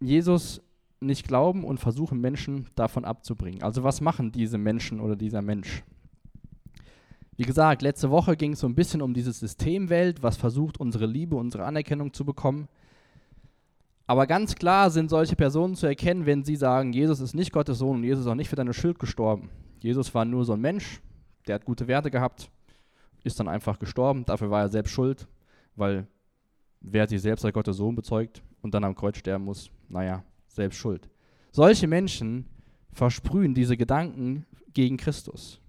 Jesus 0.00 0.60
nicht 1.06 1.26
glauben 1.26 1.64
und 1.64 1.78
versuchen 1.78 2.20
Menschen 2.20 2.66
davon 2.74 3.04
abzubringen. 3.04 3.62
Also 3.62 3.82
was 3.84 4.00
machen 4.00 4.32
diese 4.32 4.58
Menschen 4.58 5.00
oder 5.00 5.16
dieser 5.16 5.42
Mensch? 5.42 5.82
Wie 7.36 7.44
gesagt, 7.44 7.82
letzte 7.82 8.10
Woche 8.10 8.36
ging 8.36 8.52
es 8.52 8.60
so 8.60 8.68
ein 8.68 8.76
bisschen 8.76 9.02
um 9.02 9.12
diese 9.12 9.32
Systemwelt, 9.32 10.22
was 10.22 10.36
versucht, 10.36 10.78
unsere 10.78 11.06
Liebe, 11.06 11.36
unsere 11.36 11.64
Anerkennung 11.64 12.12
zu 12.12 12.24
bekommen. 12.24 12.68
Aber 14.06 14.26
ganz 14.26 14.54
klar 14.54 14.90
sind 14.90 15.10
solche 15.10 15.34
Personen 15.34 15.74
zu 15.74 15.86
erkennen, 15.86 16.26
wenn 16.26 16.44
sie 16.44 16.56
sagen, 16.56 16.92
Jesus 16.92 17.20
ist 17.20 17.34
nicht 17.34 17.52
Gottes 17.52 17.78
Sohn 17.78 17.96
und 17.96 18.04
Jesus 18.04 18.24
ist 18.24 18.30
auch 18.30 18.36
nicht 18.36 18.50
für 18.50 18.56
deine 18.56 18.74
Schuld 18.74 18.98
gestorben. 18.98 19.48
Jesus 19.80 20.14
war 20.14 20.24
nur 20.24 20.44
so 20.44 20.52
ein 20.52 20.60
Mensch, 20.60 21.00
der 21.46 21.56
hat 21.56 21.64
gute 21.64 21.88
Werte 21.88 22.10
gehabt, 22.10 22.50
ist 23.24 23.40
dann 23.40 23.48
einfach 23.48 23.78
gestorben. 23.78 24.24
Dafür 24.24 24.50
war 24.50 24.62
er 24.62 24.68
selbst 24.68 24.92
schuld, 24.92 25.26
weil 25.74 26.06
wer 26.80 27.08
sich 27.08 27.20
selbst 27.20 27.44
als 27.44 27.54
Gottes 27.54 27.78
Sohn 27.78 27.96
bezeugt 27.96 28.42
und 28.62 28.74
dann 28.74 28.84
am 28.84 28.94
Kreuz 28.94 29.16
sterben 29.16 29.44
muss, 29.44 29.70
naja, 29.88 30.22
selbst 30.54 30.78
schuld. 30.78 31.08
Solche 31.50 31.86
Menschen 31.86 32.46
versprühen 32.92 33.54
diese 33.54 33.76
Gedanken 33.76 34.46
gegen 34.72 34.96
Christus. 34.96 35.60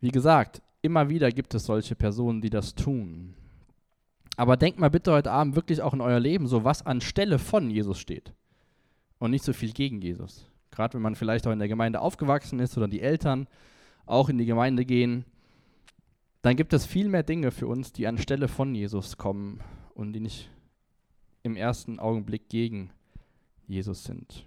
Wie 0.00 0.10
gesagt, 0.10 0.62
immer 0.82 1.08
wieder 1.08 1.30
gibt 1.30 1.54
es 1.54 1.64
solche 1.64 1.94
Personen, 1.94 2.40
die 2.40 2.50
das 2.50 2.74
tun. 2.74 3.34
Aber 4.36 4.56
denkt 4.56 4.78
mal 4.78 4.90
bitte 4.90 5.12
heute 5.12 5.30
Abend 5.30 5.54
wirklich 5.54 5.82
auch 5.82 5.92
in 5.92 6.00
euer 6.00 6.20
Leben 6.20 6.46
so, 6.46 6.64
was 6.64 6.86
anstelle 6.86 7.38
von 7.38 7.70
Jesus 7.70 7.98
steht. 7.98 8.32
Und 9.18 9.32
nicht 9.32 9.44
so 9.44 9.52
viel 9.52 9.72
gegen 9.72 10.00
Jesus. 10.00 10.46
Gerade 10.70 10.94
wenn 10.94 11.02
man 11.02 11.14
vielleicht 11.14 11.46
auch 11.46 11.52
in 11.52 11.58
der 11.58 11.68
Gemeinde 11.68 12.00
aufgewachsen 12.00 12.58
ist 12.58 12.76
oder 12.78 12.88
die 12.88 13.02
Eltern 13.02 13.48
auch 14.06 14.30
in 14.30 14.38
die 14.38 14.46
Gemeinde 14.46 14.86
gehen, 14.86 15.26
dann 16.42 16.56
gibt 16.56 16.72
es 16.72 16.86
viel 16.86 17.08
mehr 17.08 17.22
Dinge 17.22 17.50
für 17.50 17.66
uns, 17.66 17.92
die 17.92 18.06
anstelle 18.06 18.48
von 18.48 18.74
Jesus 18.74 19.18
kommen 19.18 19.60
und 19.94 20.14
die 20.14 20.20
nicht 20.20 20.48
im 21.42 21.56
ersten 21.56 21.98
Augenblick 21.98 22.48
gegen 22.48 22.90
Jesus 23.70 24.04
sind. 24.04 24.44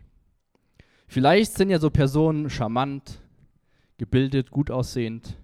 Vielleicht 1.07 1.53
sind 1.53 1.69
ja 1.69 1.79
so 1.79 1.89
Personen 1.89 2.49
charmant, 2.49 3.21
gebildet, 3.97 4.51
gut 4.51 4.71
aussehend, 4.71 5.37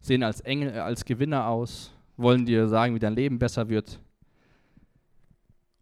sehen 0.00 0.22
als 0.22 0.40
Engel, 0.40 0.80
als 0.80 1.04
Gewinner 1.04 1.46
aus, 1.46 1.92
wollen 2.16 2.46
dir 2.46 2.68
sagen, 2.68 2.94
wie 2.94 2.98
dein 2.98 3.14
Leben 3.14 3.38
besser 3.38 3.68
wird. 3.68 4.00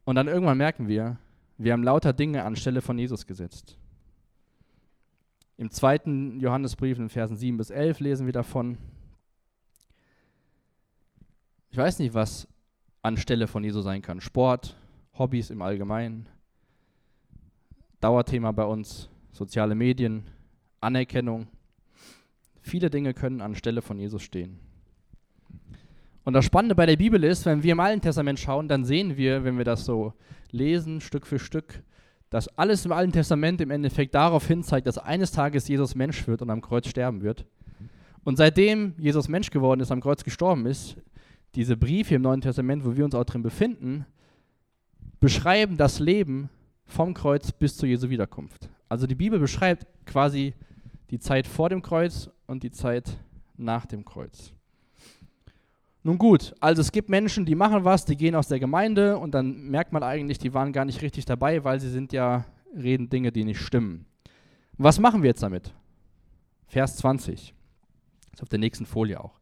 Und 0.05 0.17
dann 0.17 0.29
irgendwann 0.29 0.59
merken 0.59 0.89
wir, 0.89 1.19
wir 1.57 1.73
haben 1.73 1.83
lauter 1.83 2.13
Dinge 2.13 2.45
anstelle 2.45 2.81
von 2.81 2.99
Jesus 2.99 3.27
gesetzt. 3.27 3.77
Im 5.57 5.71
zweiten 5.71 6.41
Johannesbrief 6.41 6.99
in 6.99 7.11
Versen 7.11 7.37
7 7.37 7.59
bis 7.59 7.71
11 7.71 8.01
lesen 8.01 8.27
wir 8.27 8.33
davon. 8.33 8.79
Ich 11.71 11.77
weiß 11.77 11.99
nicht, 11.99 12.15
was 12.15 12.49
anstelle 13.03 13.47
von 13.47 13.63
Jesus 13.63 13.85
sein 13.85 14.03
kann. 14.03 14.21
Sport, 14.21 14.77
Hobbys 15.19 15.51
im 15.51 15.63
Allgemeinen, 15.63 16.29
Dauerthema 18.01 18.53
bei 18.53 18.65
uns, 18.65 19.11
soziale 19.31 19.75
Medien, 19.75 20.25
Anerkennung. 20.81 21.49
Viele 22.63 22.91
Dinge 22.91 23.15
können 23.15 23.41
anstelle 23.41 23.83
von 23.83 23.99
Jesus 23.99 24.23
stehen. 24.23 24.59
Und 26.25 26.35
das 26.35 26.45
Spannende 26.45 26.75
bei 26.75 26.87
der 26.87 26.97
Bibel 26.97 27.23
ist, 27.25 27.47
wenn 27.47 27.63
wir 27.63 27.73
im 27.73 27.81
Alten 27.81 28.03
Testament 28.03 28.39
schauen, 28.39 28.69
dann 28.69 28.85
sehen 28.85 29.17
wir, 29.17 29.45
wenn 29.45 29.59
wir 29.59 29.65
das 29.65 29.85
so 29.85 30.13
lesen, 30.51 31.01
Stück 31.01 31.27
für 31.27 31.39
Stück, 31.39 31.83
dass 32.29 32.49
alles 32.57 32.85
im 32.87 32.93
Alten 32.93 33.13
Testament 33.13 33.61
im 33.61 33.71
Endeffekt 33.71 34.15
darauf 34.15 34.47
hinzeigt, 34.47 34.87
dass 34.87 34.99
eines 34.99 35.33
Tages 35.33 35.67
Jesus 35.69 35.95
Mensch 35.95 36.27
wird 36.27 36.43
und 36.43 36.51
am 36.51 36.61
Kreuz 36.61 36.89
sterben 36.89 37.23
wird. 37.23 37.45
Und 38.23 38.37
seitdem 38.37 38.95
Jesus 38.99 39.29
Mensch 39.29 39.51
geworden 39.51 39.81
ist, 39.81 39.91
am 39.91 40.01
Kreuz 40.01 40.23
gestorben 40.23 40.67
ist, 40.67 40.97
diese 41.55 41.77
Briefe 41.77 42.15
im 42.15 42.23
Neuen 42.23 42.41
Testament, 42.41 42.85
wo 42.85 42.97
wir 42.97 43.05
uns 43.05 43.15
auch 43.15 43.25
drin 43.25 43.43
befinden, 43.43 44.07
beschreiben 45.19 45.77
das 45.77 45.99
Leben 45.99 46.49
vom 46.91 47.15
Kreuz 47.15 47.53
bis 47.53 47.77
zu 47.77 47.87
Jesu 47.87 48.11
Wiederkunft. 48.11 48.69
Also 48.89 49.07
die 49.07 49.15
Bibel 49.15 49.39
beschreibt 49.39 49.87
quasi 50.07 50.55
die 51.11 51.19
Zeit 51.19 51.47
vor 51.47 51.69
dem 51.69 51.83
Kreuz 51.83 52.31
und 52.47 52.63
die 52.63 52.71
Zeit 52.71 53.17
nach 53.57 53.87
dem 53.87 54.05
Kreuz. 54.05 54.53
Nun 56.03 56.17
gut, 56.17 56.55
also 56.61 56.81
es 56.81 56.93
gibt 56.93 57.11
Menschen, 57.11 57.45
die 57.45 57.55
machen 57.55 57.85
was, 57.85 58.07
die 58.07 58.17
gehen 58.17 58.35
aus 58.35 58.49
der 58.49 58.59
Gemeinde 58.59 59.19
und 59.19 59.33
dann 59.33 59.69
merkt 59.69 59.93
man 59.93 60.03
eigentlich, 60.03 60.39
die 60.39 60.55
waren 60.55 60.73
gar 60.73 60.87
nicht 60.87 61.03
richtig 61.03 61.27
dabei, 61.27 61.63
weil 61.63 61.79
sie 61.79 61.91
sind 61.91 62.13
ja, 62.13 62.47
reden 62.75 63.11
Dinge, 63.11 63.33
die 63.33 63.45
nicht 63.45 63.61
stimmen. 63.61 64.07
Was 64.79 64.99
machen 64.99 65.23
wir 65.23 65.29
jetzt 65.29 65.43
damit? 65.43 65.75
Vers 66.69 66.97
20. 66.97 67.55
Ist 68.33 68.43
auf 68.43 68.49
der 68.49 68.59
nächsten 68.59 68.87
Folie 68.87 69.21
auch. 69.21 69.39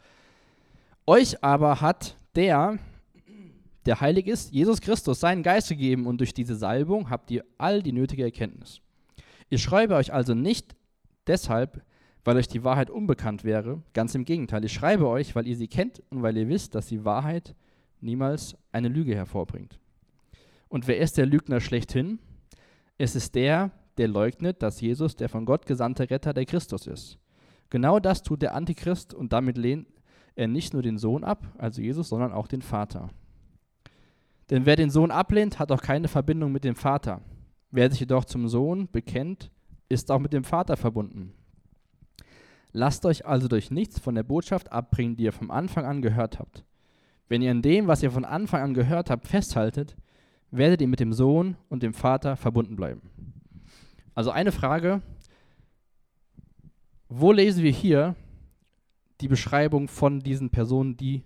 Euch 1.07 1.45
aber 1.45 1.81
hat 1.81 2.17
der, 2.35 2.79
der 3.89 4.03
heilig 4.03 4.27
ist, 4.27 4.53
Jesus 4.53 4.83
Christus, 4.83 5.19
seinen 5.19 5.43
Geist 5.43 5.71
gegeben 5.71 6.07
und 6.07 6.19
durch 6.19 6.35
diese 6.35 6.55
Salbung 6.55 7.09
habt 7.09 7.31
ihr 7.31 7.43
all 7.57 7.83
die 7.83 7.93
nötige 7.93 8.23
Erkenntnis. 8.23 8.83
Ich 9.49 9.63
schreibe 9.63 9.95
euch 9.95 10.13
also 10.13 10.35
nicht 10.35 10.77
deshalb, 11.27 11.83
weil 12.23 12.37
euch 12.37 12.49
die 12.49 12.65
Wahrheit 12.65 12.91
unbekannt 12.91 13.45
wäre. 13.45 13.83
Ganz 13.95 14.15
im 14.15 14.27
Gegenteil, 14.27 14.63
ich 14.67 14.75
schreibe 14.75 15.09
euch, 15.09 15.35
weil 15.35 15.47
ihr 15.47 15.57
sie 15.57 15.69
kennt 15.69 16.03
und 16.11 16.21
weil 16.21 16.37
ihr 16.37 16.49
wisst, 16.49 16.75
dass 16.75 16.89
die 16.89 17.07
Wahrheit 17.07 17.55
niemals 18.03 18.59
eine 18.73 18.89
Lüge 18.89 19.15
hervorbringt. 19.15 19.81
Und 20.69 20.87
wer 20.87 20.99
ist 20.99 21.17
der 21.17 21.25
Lügner 21.25 21.61
schlechthin? 21.61 22.19
Es 22.99 23.17
ist 23.17 23.35
der, 23.37 23.71
der 23.97 24.09
leugnet, 24.09 24.63
dass 24.63 24.83
Jesus 24.83 25.17
der 25.17 25.31
von 25.31 25.47
Gott 25.47 25.65
gesandte 25.65 26.11
Retter 26.11 26.35
der 26.35 26.45
Christus 26.45 26.87
ist. 26.87 27.19
Genau 27.71 28.01
das 28.01 28.23
tut 28.23 28.43
der 28.43 28.55
Antichrist 28.55 29.15
und 29.15 29.33
damit 29.33 29.57
lehnt 29.57 29.89
er 30.35 30.47
nicht 30.47 30.75
nur 30.75 30.83
den 30.83 30.99
Sohn 30.99 31.25
ab, 31.25 31.47
also 31.57 31.81
Jesus, 31.81 32.11
sondern 32.11 32.33
auch 32.33 32.49
den 32.49 32.61
Vater. 32.61 33.09
Denn 34.51 34.65
wer 34.67 34.77
den 34.77 34.91
Sohn 34.91 35.11
ablehnt, 35.11 35.59
hat 35.59 35.71
auch 35.73 35.83
keine 35.83 36.09
Verbindung 36.09 36.53
mit 36.53 36.65
dem 36.65 36.77
Vater. 36.77 37.21
Wer 37.71 37.91
sich 37.91 38.01
jedoch 38.01 38.25
zum 38.25 38.49
Sohn 38.49 38.89
bekennt, 38.91 39.51
ist 39.89 40.11
auch 40.11 40.19
mit 40.19 40.33
dem 40.33 40.45
Vater 40.45 40.77
verbunden. 40.77 41.35
Lasst 42.73 43.05
euch 43.07 43.27
also 43.27 43.49
durch 43.49 43.71
nichts 43.71 43.99
von 43.99 44.15
der 44.15 44.23
Botschaft 44.23 44.73
abbringen, 44.73 45.17
die 45.17 45.25
ihr 45.25 45.33
vom 45.33 45.51
Anfang 45.51 45.85
an 45.85 46.03
gehört 46.03 46.39
habt. 46.39 46.65
Wenn 47.29 47.43
ihr 47.43 47.51
an 47.51 47.63
dem, 47.63 47.87
was 47.87 48.03
ihr 48.03 48.11
von 48.11 48.25
Anfang 48.25 48.63
an 48.63 48.75
gehört 48.75 49.11
habt, 49.11 49.27
festhaltet, 49.27 49.97
werdet 50.51 50.81
ihr 50.81 50.89
mit 50.89 51.01
dem 51.01 51.13
Sohn 51.13 51.57
und 51.69 51.83
dem 51.83 51.93
Vater 51.93 52.37
verbunden 52.37 52.77
bleiben. 52.77 53.03
Also 54.15 54.31
eine 54.31 54.53
Frage, 54.53 55.03
wo 57.09 57.33
lesen 57.33 57.63
wir 57.63 57.71
hier 57.71 58.17
die 59.21 59.29
Beschreibung 59.29 59.89
von 59.89 60.21
diesen 60.21 60.51
Personen, 60.51 60.97
die 60.97 61.25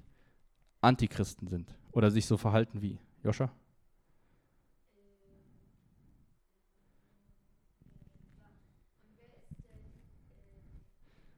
Antichristen 0.81 1.49
sind 1.49 1.77
oder 1.93 2.11
sich 2.11 2.27
so 2.27 2.37
verhalten 2.37 2.83
wie? 2.83 2.99
Joscha? 3.25 3.51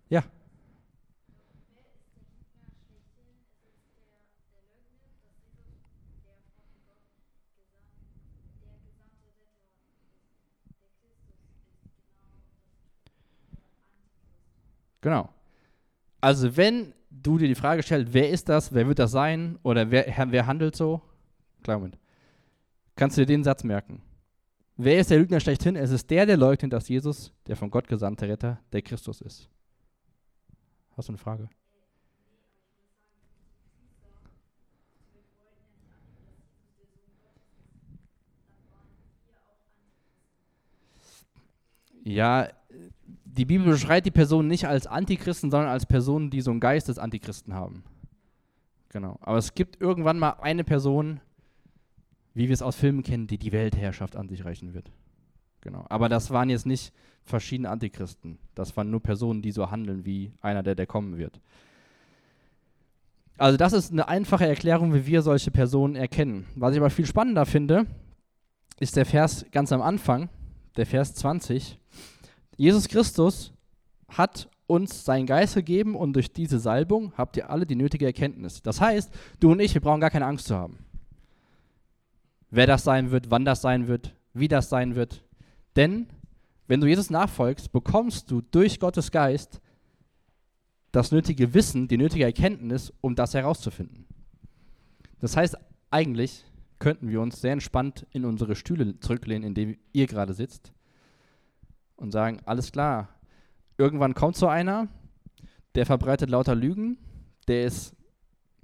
Ja. 0.09 0.23
Genau. 15.00 15.29
Also 16.21 16.57
wenn 16.57 16.95
du 17.11 17.38
dir 17.38 17.49
die 17.49 17.55
Frage 17.55 17.83
stellst, 17.83 18.14
wer 18.14 18.31
ist 18.31 18.49
das, 18.49 18.73
wer 18.73 18.87
wird 18.88 18.99
das 18.99 19.11
sein 19.12 19.59
oder 19.62 19.91
wer, 19.91 20.07
wer 20.31 20.47
handelt 20.47 20.76
so, 20.76 21.03
klar 21.64 21.78
Moment, 21.78 21.99
kannst 22.94 23.16
du 23.16 23.23
dir 23.23 23.26
den 23.26 23.42
Satz 23.42 23.64
merken. 23.64 24.00
Wer 24.76 24.99
ist 24.99 25.11
der 25.11 25.18
Lügner 25.18 25.40
schlechthin? 25.40 25.76
Es 25.76 25.90
ist 25.90 26.11
der, 26.11 26.26
der 26.26 26.37
leugnet, 26.37 26.73
dass 26.73 26.88
Jesus 26.88 27.33
der 27.47 27.56
von 27.56 27.71
Gott 27.71 27.88
gesandte 27.88 28.28
Retter, 28.28 28.61
der 28.73 28.83
Christus 28.83 29.21
ist. 29.21 29.49
Hast 30.97 31.09
du 31.09 31.12
eine 31.12 31.18
Frage? 31.18 31.49
Ja, 42.04 42.49
die 43.25 43.47
Bibel 43.47 43.66
beschreibt 43.66 44.06
die 44.06 44.11
Person 44.11 44.47
nicht 44.47 44.66
als 44.66 44.87
Antichristen, 44.87 45.50
sondern 45.50 45.71
als 45.71 45.87
Personen, 45.87 46.30
die 46.30 46.42
so 46.42 46.50
einen 46.50 46.61
Geist 46.61 46.88
des 46.88 46.99
Antichristen 46.99 47.54
haben. 47.54 47.83
Genau. 48.90 49.18
Aber 49.23 49.38
es 49.38 49.54
gibt 49.54 49.80
irgendwann 49.80 50.18
mal 50.18 50.37
eine 50.40 50.64
Person, 50.64 51.21
wie 52.35 52.49
wir 52.49 52.55
es 52.55 52.62
aus 52.62 52.76
Filmen 52.76 53.03
kennen, 53.03 53.26
die 53.26 53.38
die 53.38 53.53
Weltherrschaft 53.53 54.17
an 54.17 54.29
sich 54.29 54.45
reichen 54.45 54.75
wird. 54.75 54.91
Genau. 55.61 55.87
Aber 55.88 56.09
das 56.09 56.31
waren 56.31 56.50
jetzt 56.50 56.67
nicht 56.67 56.93
verschiedene 57.23 57.71
Antichristen. 57.71 58.38
Das 58.55 58.76
waren 58.76 58.91
nur 58.91 59.00
Personen, 59.00 59.41
die 59.41 59.53
so 59.53 59.71
handeln 59.71 60.05
wie 60.05 60.33
einer, 60.41 60.62
der, 60.62 60.75
der 60.75 60.87
kommen 60.87 61.17
wird. 61.17 61.41
Also 63.38 63.57
das 63.57 63.73
ist 63.73 63.91
eine 63.91 64.07
einfache 64.09 64.47
Erklärung, 64.47 64.95
wie 64.95 65.07
wir 65.07 65.23
solche 65.23 65.50
Personen 65.50 65.97
erkennen. 65.97 66.47
Was 66.55 66.73
ich 66.73 66.81
aber 66.81 66.91
viel 66.91 67.07
spannender 67.07 67.47
finde, 67.47 67.87
ist 68.79 68.97
der 68.97 69.07
Vers 69.07 69.47
ganz 69.50 69.73
am 69.73 69.83
Anfang, 69.83 70.29
der 70.76 70.87
Vers 70.87 71.14
20. 71.14 71.79
Jesus 72.57 72.88
Christus 72.88 73.53
hat 74.09 74.49
uns 74.67 75.05
seinen 75.05 75.26
Geist 75.26 75.55
gegeben 75.55 75.97
und 75.97 76.12
durch 76.14 76.33
diese 76.33 76.59
Salbung 76.59 77.12
habt 77.17 77.37
ihr 77.37 77.50
alle 77.50 77.67
die 77.67 77.75
nötige 77.75 78.07
Erkenntnis. 78.07 78.62
Das 78.62 78.81
heißt, 78.81 79.12
du 79.41 79.53
und 79.53 79.61
ich, 79.61 79.75
wir 79.75 79.81
brauchen 79.81 80.00
gar 80.00 80.11
keine 80.11 80.26
Angst 80.26 80.47
zu 80.47 80.55
haben. 80.55 80.79
Wer 82.55 82.69
das 82.69 82.85
sein 82.85 83.11
wird, 83.11 83.33
wann 83.33 83.45
das 83.45 83.63
sein 83.63 83.89
wird, 83.89 84.15
wie 84.33 84.47
das 84.47 84.69
sein 84.69 84.95
wird. 84.95 85.25
Denn 85.75 86.07
wenn 86.69 86.81
du 86.81 86.87
Jesus 86.87 87.11
nachfolgst, 87.11 87.73
bekommst 87.73 88.31
du 88.31 88.43
durch 88.43 88.79
Gottes 88.79 89.11
Geist 89.11 89.61
das 90.93 91.11
nötige 91.11 91.53
Wissen, 91.53 91.89
die 91.89 91.97
nötige 91.97 92.23
Erkenntnis, 92.23 92.93
um 93.01 93.17
das 93.17 93.35
herauszufinden. 93.35 94.07
Das 95.19 95.37
heißt, 95.37 95.57
eigentlich 95.91 96.45
könnten 96.79 97.09
wir 97.09 97.21
uns 97.21 97.41
sehr 97.41 97.55
entspannt 97.55 98.07
in 98.13 98.25
unsere 98.25 98.55
Stühle 98.55 99.01
zurücklehnen, 99.01 99.49
in 99.49 99.55
denen 99.55 99.77
ihr 99.93 100.07
gerade 100.07 100.33
sitzt 100.33 100.73
und 101.97 102.13
sagen, 102.13 102.39
alles 102.45 102.71
klar, 102.71 103.09
irgendwann 103.79 104.15
kommt 104.15 104.37
so 104.37 104.47
einer, 104.47 104.87
der 105.75 105.87
verbreitet 105.87 106.31
lauter 106.31 106.55
Lügen, 106.55 106.99
der 107.49 107.65
ist, 107.65 107.97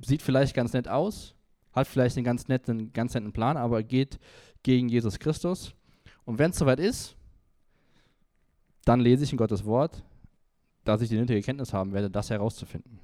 sieht 0.01 0.23
vielleicht 0.23 0.55
ganz 0.55 0.75
nett 0.75 0.87
aus, 0.87 1.35
hat 1.73 1.87
vielleicht 1.87 2.17
einen 2.17 2.25
ganz 2.25 2.49
netten, 2.49 2.93
ganz 2.93 3.15
netten 3.15 3.33
Plan, 3.33 3.57
aber 3.57 3.83
geht 3.83 4.19
gegen 4.63 4.89
Jesus 4.89 5.19
Christus. 5.19 5.75
Und 6.25 6.39
wenn 6.39 6.51
es 6.51 6.59
soweit 6.59 6.81
ist, 6.81 7.17
dann 8.85 9.01
lese 9.01 9.25
ich 9.25 9.33
in 9.33 9.39
Gottes 9.39 9.65
Wort, 9.65 10.03
dass 10.85 11.03
ich 11.03 11.09
die 11.09 11.17
nötige 11.17 11.43
Kenntnis 11.43 11.73
haben 11.73 11.93
werde, 11.93 12.11
das 12.11 12.31
herauszufinden. 12.31 12.99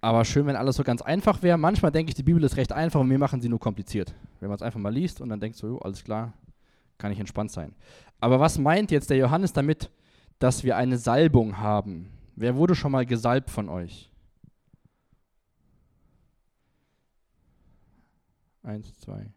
Aber 0.00 0.24
schön, 0.24 0.46
wenn 0.46 0.56
alles 0.56 0.76
so 0.76 0.82
ganz 0.82 1.02
einfach 1.02 1.42
wäre. 1.42 1.58
Manchmal 1.58 1.92
denke 1.92 2.10
ich, 2.10 2.14
die 2.14 2.22
Bibel 2.22 2.42
ist 2.42 2.56
recht 2.56 2.72
einfach 2.72 3.00
und 3.00 3.10
wir 3.10 3.18
machen 3.18 3.40
sie 3.40 3.50
nur 3.50 3.60
kompliziert. 3.60 4.14
Wenn 4.40 4.48
man 4.48 4.56
es 4.56 4.62
einfach 4.62 4.80
mal 4.80 4.92
liest 4.92 5.20
und 5.20 5.28
dann 5.28 5.40
denkt 5.40 5.58
so, 5.58 5.66
jo, 5.66 5.78
alles 5.78 6.02
klar, 6.02 6.32
kann 6.96 7.12
ich 7.12 7.20
entspannt 7.20 7.50
sein. 7.50 7.74
Aber 8.18 8.40
was 8.40 8.58
meint 8.58 8.90
jetzt 8.90 9.10
der 9.10 9.18
Johannes 9.18 9.52
damit, 9.52 9.90
dass 10.38 10.64
wir 10.64 10.76
eine 10.76 10.96
Salbung 10.96 11.58
haben? 11.58 12.08
Wer 12.34 12.56
wurde 12.56 12.74
schon 12.74 12.92
mal 12.92 13.04
gesalbt 13.04 13.50
von 13.50 13.68
euch? 13.68 14.09
Eins, 18.62 18.94
zwei. 18.98 19.32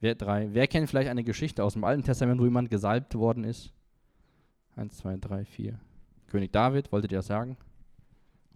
Wer, 0.00 0.14
drei. 0.14 0.52
Wer 0.52 0.66
kennt 0.66 0.88
vielleicht 0.88 1.10
eine 1.10 1.24
Geschichte 1.24 1.62
aus 1.62 1.74
dem 1.74 1.84
Alten 1.84 2.02
Testament, 2.02 2.40
wo 2.40 2.44
jemand 2.44 2.70
gesalbt 2.70 3.14
worden 3.14 3.44
ist? 3.44 3.72
Eins, 4.76 4.96
zwei, 4.96 5.16
drei, 5.16 5.44
vier. 5.44 5.78
König 6.28 6.52
David, 6.52 6.90
wolltet 6.92 7.12
ihr 7.12 7.18
das 7.18 7.26
sagen? 7.26 7.56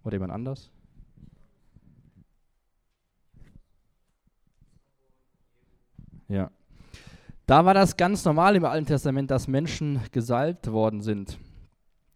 Oder 0.03 0.15
jemand 0.15 0.31
anders? 0.31 0.71
Ja. 6.27 6.51
Da 7.45 7.65
war 7.65 7.75
das 7.75 7.95
ganz 7.95 8.25
normal 8.25 8.55
im 8.55 8.65
Alten 8.65 8.87
Testament, 8.87 9.29
dass 9.29 9.47
Menschen 9.47 10.01
gesalbt 10.11 10.71
worden 10.71 11.01
sind. 11.01 11.37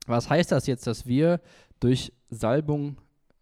Was 0.08 0.30
heißt 0.30 0.52
das 0.52 0.66
jetzt, 0.66 0.88
dass 0.88 1.06
wir 1.06 1.40
durch 1.80 2.12
Salbung, 2.32 2.98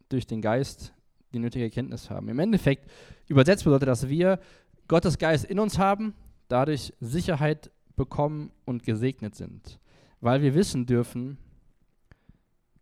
durch 0.09 0.27
den 0.27 0.41
Geist 0.41 0.93
die 1.33 1.39
nötige 1.39 1.65
Erkenntnis 1.65 2.09
haben? 2.09 2.29
Im 2.29 2.39
Endeffekt 2.39 2.89
übersetzt 3.27 3.63
bedeutet, 3.63 3.87
dass 3.87 4.09
wir 4.09 4.39
Gottes 4.87 5.17
Geist 5.17 5.45
in 5.45 5.59
uns 5.59 5.77
haben, 5.77 6.13
dadurch 6.47 6.93
Sicherheit 6.99 7.71
bekommen 7.95 8.51
und 8.65 8.83
gesegnet 8.83 9.35
sind, 9.35 9.79
weil 10.21 10.41
wir 10.41 10.53
wissen 10.53 10.85
dürfen, 10.85 11.37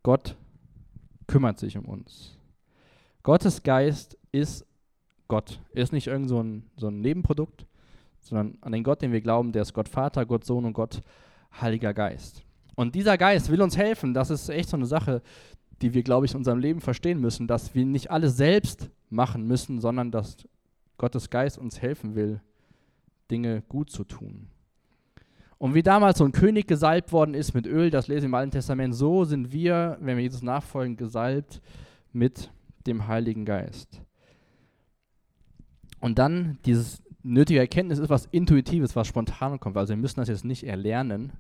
Gott 0.04 0.36
kümmert 1.28 1.58
sich 1.60 1.78
um 1.78 1.86
uns. 1.86 2.38
Gottes 3.24 3.64
Geist 3.64 4.18
ist 4.32 4.66
Gott, 5.28 5.60
er 5.74 5.84
ist 5.84 5.94
nicht 5.94 6.08
irgend 6.08 6.30
so 6.30 6.42
ein, 6.42 6.70
so 6.78 6.90
ein 6.90 7.02
Nebenprodukt, 7.02 7.66
sondern 8.22 8.58
an 8.62 8.72
den 8.72 8.84
Gott, 8.84 9.02
den 9.02 9.12
wir 9.12 9.22
glauben, 9.22 9.52
der 9.52 9.64
ist 9.64 9.74
Gott 9.74 9.90
Vater, 9.90 10.26
Gott 10.26 10.46
Sohn 10.46 10.66
und 10.66 10.74
Gott 10.74 11.02
Heiliger 11.60 11.94
Geist. 11.94 12.44
Und 12.76 12.94
dieser 12.94 13.18
Geist 13.18 13.50
will 13.50 13.62
uns 13.62 13.78
helfen, 13.78 14.14
das 14.14 14.30
ist 14.30 14.50
echt 14.50 14.70
so 14.70 14.78
eine 14.78 14.86
Sache, 14.86 15.22
die 15.82 15.94
wir, 15.94 16.04
glaube 16.04 16.26
ich, 16.26 16.32
in 16.32 16.38
unserem 16.38 16.60
Leben 16.60 16.82
verstehen 16.82 17.20
müssen, 17.20 17.48
dass 17.48 17.76
wir 17.76 17.86
nicht 17.86 18.12
alles 18.12 18.38
selbst 18.38 18.90
machen 19.10 19.46
müssen, 19.46 19.82
sondern 19.82 20.12
dass 20.12 20.38
Gottes 20.98 21.30
Geist 21.30 21.58
uns 21.58 21.82
helfen 21.82 22.16
will, 22.16 22.42
Dinge 23.30 23.62
gut 23.68 23.90
zu 23.90 24.04
tun. 24.04 24.48
Und 25.58 25.74
wie 25.74 25.84
damals 25.84 26.18
so 26.18 26.26
ein 26.26 26.32
König 26.32 26.68
gesalbt 26.68 27.12
worden 27.12 27.34
ist 27.34 27.54
mit 27.54 27.66
Öl, 27.66 27.90
das 27.90 28.08
lese 28.08 28.20
ich 28.20 28.26
im 28.26 28.34
Alten 28.34 28.52
Testament, 28.52 28.94
so 28.94 29.24
sind 29.24 29.52
wir, 29.52 29.98
wenn 30.02 30.18
wir 30.18 30.24
Jesus 30.24 30.42
nachfolgen, 30.42 30.98
gesalbt 30.98 31.62
mit 32.12 32.52
dem 32.88 33.08
Heiligen 33.08 33.46
Geist. 33.46 34.02
Und 36.00 36.20
dann 36.20 36.60
dieses 36.66 37.02
nötige 37.24 37.60
Erkenntnis 37.60 38.00
ist 38.00 38.10
was 38.10 38.28
Intuitives, 38.28 38.96
was 38.96 39.08
spontan 39.08 39.60
kommt. 39.60 39.78
Also 39.78 39.94
wir 39.94 39.98
müssen 39.98 40.20
das 40.20 40.30
jetzt 40.30 40.46
nicht 40.46 40.64
erlernen, 40.64 41.34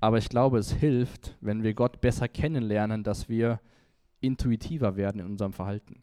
aber 0.00 0.18
ich 0.18 0.28
glaube, 0.28 0.58
es 0.58 0.72
hilft, 0.72 1.36
wenn 1.40 1.62
wir 1.62 1.74
Gott 1.74 2.00
besser 2.00 2.28
kennenlernen, 2.28 3.04
dass 3.04 3.28
wir 3.28 3.60
intuitiver 4.20 4.96
werden 4.96 5.20
in 5.20 5.26
unserem 5.26 5.52
Verhalten. 5.52 6.02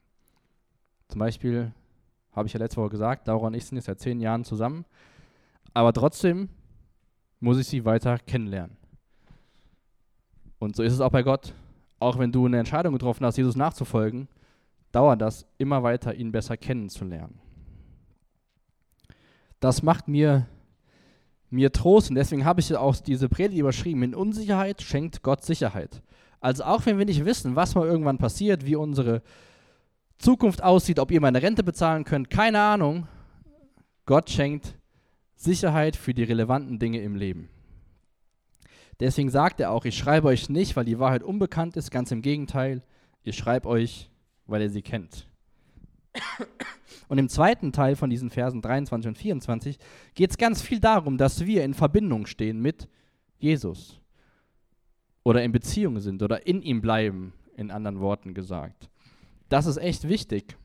Zum 1.07 1.19
Beispiel 1.19 1.73
habe 2.31 2.47
ich 2.47 2.53
ja 2.53 2.59
letzte 2.59 2.81
Woche 2.81 2.89
gesagt, 2.89 3.27
Laura 3.27 3.47
und 3.47 3.53
ich 3.55 3.65
sind 3.65 3.77
jetzt 3.77 3.85
seit 3.85 3.99
zehn 3.99 4.19
Jahren 4.19 4.43
zusammen. 4.43 4.85
Aber 5.73 5.93
trotzdem 5.93 6.49
muss 7.39 7.57
ich 7.57 7.67
sie 7.67 7.85
weiter 7.85 8.17
kennenlernen. 8.19 8.77
Und 10.59 10.75
so 10.75 10.83
ist 10.83 10.93
es 10.93 11.01
auch 11.01 11.11
bei 11.11 11.23
Gott. 11.23 11.53
Auch 11.99 12.19
wenn 12.19 12.31
du 12.31 12.45
eine 12.45 12.59
Entscheidung 12.59 12.93
getroffen 12.93 13.25
hast, 13.25 13.37
Jesus 13.37 13.55
nachzufolgen, 13.55 14.27
dauert 14.91 15.21
das 15.21 15.47
immer 15.57 15.83
weiter, 15.83 16.13
ihn 16.13 16.31
besser 16.31 16.57
kennenzulernen. 16.57 17.39
Das 19.59 19.81
macht 19.81 20.07
mir, 20.07 20.47
mir 21.49 21.71
Trost 21.71 22.09
und 22.09 22.15
deswegen 22.15 22.45
habe 22.45 22.59
ich 22.59 22.75
auch 22.75 22.95
diese 22.97 23.29
Predigt 23.29 23.59
überschrieben. 23.59 24.03
In 24.03 24.15
Unsicherheit 24.15 24.81
schenkt 24.81 25.23
Gott 25.23 25.43
Sicherheit. 25.43 26.01
Also 26.39 26.63
auch 26.63 26.85
wenn 26.85 26.97
wir 26.97 27.05
nicht 27.05 27.25
wissen, 27.25 27.55
was 27.55 27.75
mal 27.75 27.87
irgendwann 27.87 28.17
passiert, 28.17 28.65
wie 28.65 28.75
unsere 28.75 29.21
Zukunft 30.17 30.63
aussieht, 30.63 30.99
ob 30.99 31.11
ihr 31.11 31.21
meine 31.21 31.41
Rente 31.41 31.63
bezahlen 31.63 32.03
könnt, 32.03 32.29
keine 32.29 32.59
Ahnung. 32.59 33.07
Gott 34.05 34.29
schenkt 34.29 34.75
Sicherheit 35.35 35.95
für 35.95 36.13
die 36.13 36.23
relevanten 36.23 36.79
Dinge 36.79 37.01
im 37.01 37.15
Leben. 37.15 37.49
Deswegen 38.99 39.29
sagt 39.29 39.59
er 39.59 39.71
auch, 39.71 39.85
ich 39.85 39.97
schreibe 39.97 40.27
euch 40.27 40.49
nicht, 40.49 40.75
weil 40.75 40.85
die 40.85 40.99
Wahrheit 40.99 41.21
unbekannt 41.21 41.77
ist, 41.77 41.91
ganz 41.91 42.11
im 42.11 42.21
Gegenteil, 42.21 42.81
ich 43.23 43.37
schreibe 43.37 43.67
euch, 43.69 44.09
weil 44.47 44.61
ihr 44.61 44.69
sie 44.69 44.81
kennt. 44.81 45.27
Und 47.07 47.17
im 47.17 47.29
zweiten 47.29 47.71
Teil 47.71 47.95
von 47.95 48.09
diesen 48.09 48.29
Versen 48.29 48.61
23 48.61 49.09
und 49.09 49.17
24 49.17 49.79
geht 50.13 50.29
es 50.31 50.37
ganz 50.37 50.61
viel 50.61 50.79
darum, 50.79 51.17
dass 51.17 51.45
wir 51.45 51.63
in 51.63 51.73
Verbindung 51.73 52.25
stehen 52.25 52.61
mit 52.61 52.87
Jesus 53.37 54.01
oder 55.23 55.43
in 55.43 55.51
Beziehung 55.51 55.99
sind 55.99 56.21
oder 56.21 56.45
in 56.45 56.61
ihm 56.61 56.81
bleiben, 56.81 57.33
in 57.55 57.71
anderen 57.71 57.99
Worten 57.99 58.33
gesagt. 58.33 58.89
Das 59.49 59.65
ist 59.65 59.77
echt 59.77 60.07
wichtig. 60.07 60.57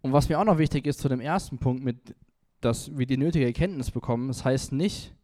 Und 0.00 0.12
was 0.12 0.28
mir 0.28 0.38
auch 0.38 0.44
noch 0.44 0.58
wichtig 0.58 0.86
ist 0.86 1.00
zu 1.00 1.08
dem 1.08 1.20
ersten 1.20 1.58
Punkt, 1.58 1.82
mit, 1.82 2.14
dass 2.60 2.96
wir 2.96 3.06
die 3.06 3.16
nötige 3.16 3.46
Erkenntnis 3.46 3.90
bekommen, 3.90 4.28
das 4.28 4.44
heißt 4.44 4.72
nicht, 4.72 5.14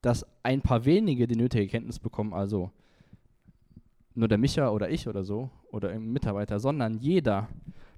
dass 0.00 0.26
ein 0.42 0.62
paar 0.62 0.84
wenige 0.84 1.26
die 1.26 1.36
nötige 1.36 1.64
Erkenntnis 1.64 1.98
bekommen, 1.98 2.32
also 2.32 2.72
nur 4.14 4.28
der 4.28 4.38
Micha 4.38 4.70
oder 4.70 4.90
ich 4.90 5.08
oder 5.08 5.24
so 5.24 5.50
oder 5.70 5.90
ein 5.90 6.12
Mitarbeiter, 6.12 6.60
sondern 6.60 6.98
jeder 6.98 7.48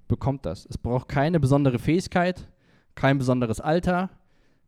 bekommt 0.07 0.45
das. 0.45 0.65
Es 0.69 0.77
braucht 0.77 1.07
keine 1.07 1.39
besondere 1.39 1.79
Fähigkeit, 1.79 2.47
kein 2.95 3.17
besonderes 3.17 3.59
Alter. 3.59 4.09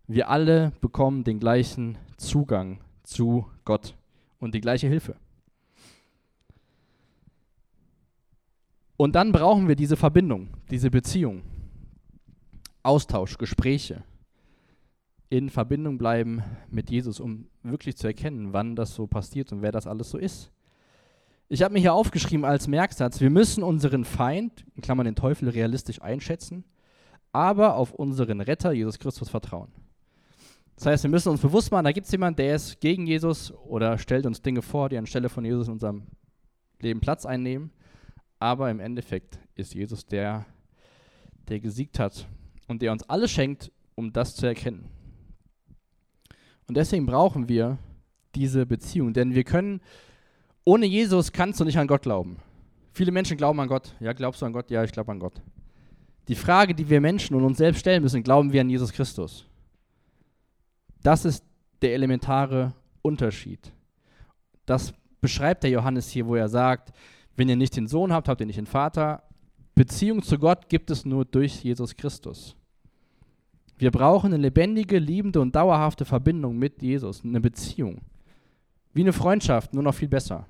Wir 0.08 0.30
alle 0.30 0.72
bekommen 0.82 1.24
den 1.24 1.40
gleichen 1.40 1.98
Zugang 2.18 2.80
zu 3.04 3.48
Gott 3.66 3.96
und 4.40 4.54
die 4.54 4.62
gleiche 4.62 4.88
Hilfe. 4.88 5.16
Und 8.98 9.16
dann 9.16 9.32
brauchen 9.32 9.68
wir 9.68 9.76
diese 9.76 9.96
Verbindung, 9.96 10.50
diese 10.72 10.90
Beziehung, 10.90 11.44
Austausch, 12.82 13.38
Gespräche, 13.38 14.04
in 15.30 15.50
Verbindung 15.50 15.98
bleiben 15.98 16.42
mit 16.72 16.90
Jesus, 16.90 17.20
um 17.20 17.48
wirklich 17.62 17.98
zu 17.98 18.08
erkennen, 18.08 18.54
wann 18.54 18.76
das 18.76 18.96
so 18.96 19.08
passiert 19.08 19.52
und 19.52 19.62
wer 19.62 19.72
das 19.72 19.86
alles 19.86 20.10
so 20.10 20.18
ist. 20.18 20.52
Ich 21.50 21.62
habe 21.64 21.74
mir 21.74 21.80
hier 21.80 21.94
aufgeschrieben 21.94 22.44
als 22.44 22.68
Merksatz, 22.68 23.22
wir 23.22 23.30
müssen 23.30 23.64
unseren 23.64 24.04
Feind, 24.04 24.66
in 24.76 24.82
Klammern 24.82 25.06
den 25.06 25.16
Teufel, 25.16 25.48
realistisch 25.48 26.02
einschätzen, 26.02 26.66
aber 27.32 27.78
auf 27.78 27.94
unseren 27.94 28.42
Retter, 28.42 28.74
Jesus 28.74 29.00
Christus, 29.00 29.30
vertrauen. 29.30 29.72
Das 30.76 30.88
heißt, 30.88 31.04
wir 31.04 31.10
müssen 31.10 31.30
uns 31.30 31.42
bewusst 31.42 31.72
machen, 31.72 31.86
da 31.86 31.94
gibt 31.94 32.06
es 32.06 32.12
jemanden, 32.12 32.36
der 32.38 32.56
ist 32.56 32.82
gegen 32.82 33.08
Jesus 33.08 33.54
oder 33.54 33.98
stellt 33.98 34.26
uns 34.26 34.42
Dinge 34.42 34.62
vor, 34.62 34.90
die 34.90 34.98
anstelle 34.98 35.30
von 35.30 35.46
Jesus 35.46 35.68
in 35.68 35.74
unserem 35.74 36.04
Leben 36.82 37.00
Platz 37.00 37.26
einnehmen. 37.26 37.72
Aber 38.40 38.70
im 38.70 38.82
Endeffekt 38.82 39.40
ist 39.56 39.74
Jesus 39.74 40.06
der, 40.06 40.46
der 41.48 41.62
gesiegt 41.62 41.98
hat 41.98 42.28
und 42.68 42.82
der 42.82 42.92
uns 42.92 43.10
alles 43.10 43.32
schenkt, 43.32 43.72
um 43.96 44.12
das 44.12 44.36
zu 44.36 44.46
erkennen. 44.46 44.90
Und 46.68 46.76
deswegen 46.76 47.06
brauchen 47.06 47.48
wir 47.48 47.78
diese 48.36 48.66
Beziehung, 48.66 49.14
denn 49.14 49.34
wir 49.34 49.46
können 49.46 49.82
Ohne 50.68 50.86
Jesus 50.86 51.32
kannst 51.32 51.62
du 51.62 51.64
nicht 51.64 51.78
an 51.78 51.88
Gott 51.88 52.02
glauben. 52.02 52.36
Viele 52.92 53.14
Menschen 53.14 53.38
glauben 53.38 53.58
an 53.62 53.70
Gott. 53.70 53.96
Ja, 54.02 54.12
glaubst 54.12 54.42
du 54.42 54.46
an 54.46 54.52
Gott? 54.52 54.70
Ja, 54.70 54.84
ich 54.84 54.92
glaube 54.92 55.14
an 55.14 55.20
Gott. 55.20 55.42
Die 56.28 56.36
Frage, 56.36 56.76
die 56.76 56.90
wir 56.90 57.00
Menschen 57.00 57.38
und 57.38 57.46
uns 57.46 57.60
selbst 57.60 57.80
stellen 57.80 58.04
müssen, 58.04 58.22
glauben 58.22 58.52
wir 58.52 58.60
an 58.60 58.70
Jesus 58.70 58.92
Christus? 58.92 59.46
Das 61.02 61.24
ist 61.24 61.42
der 61.82 61.94
elementare 61.94 62.74
Unterschied. 63.02 63.72
Das 64.66 64.94
beschreibt 65.22 65.64
der 65.64 65.70
Johannes 65.70 66.10
hier, 66.10 66.28
wo 66.28 66.36
er 66.36 66.50
sagt, 66.50 66.92
wenn 67.38 67.48
ihr 67.48 67.56
nicht 67.56 67.78
den 67.78 67.88
Sohn 67.88 68.12
habt, 68.12 68.28
habt 68.28 68.42
ihr 68.42 68.48
nicht 68.48 68.60
den 68.60 68.66
Vater. 68.66 69.24
Beziehung 69.74 70.22
zu 70.22 70.38
Gott 70.38 70.68
gibt 70.68 70.92
es 70.92 71.06
nur 71.06 71.24
durch 71.24 71.64
Jesus 71.64 71.96
Christus. 71.96 72.58
Wir 73.78 73.92
brauchen 73.92 74.34
eine 74.34 74.44
lebendige, 74.44 75.00
liebende 75.00 75.40
und 75.40 75.56
dauerhafte 75.56 76.04
Verbindung 76.04 76.58
mit 76.58 76.82
Jesus, 76.82 77.24
eine 77.24 77.40
Beziehung. 77.40 78.02
Wie 78.94 79.04
eine 79.04 79.14
Freundschaft, 79.14 79.74
nur 79.74 79.84
noch 79.84 79.96
viel 79.96 80.10
besser. 80.10 80.46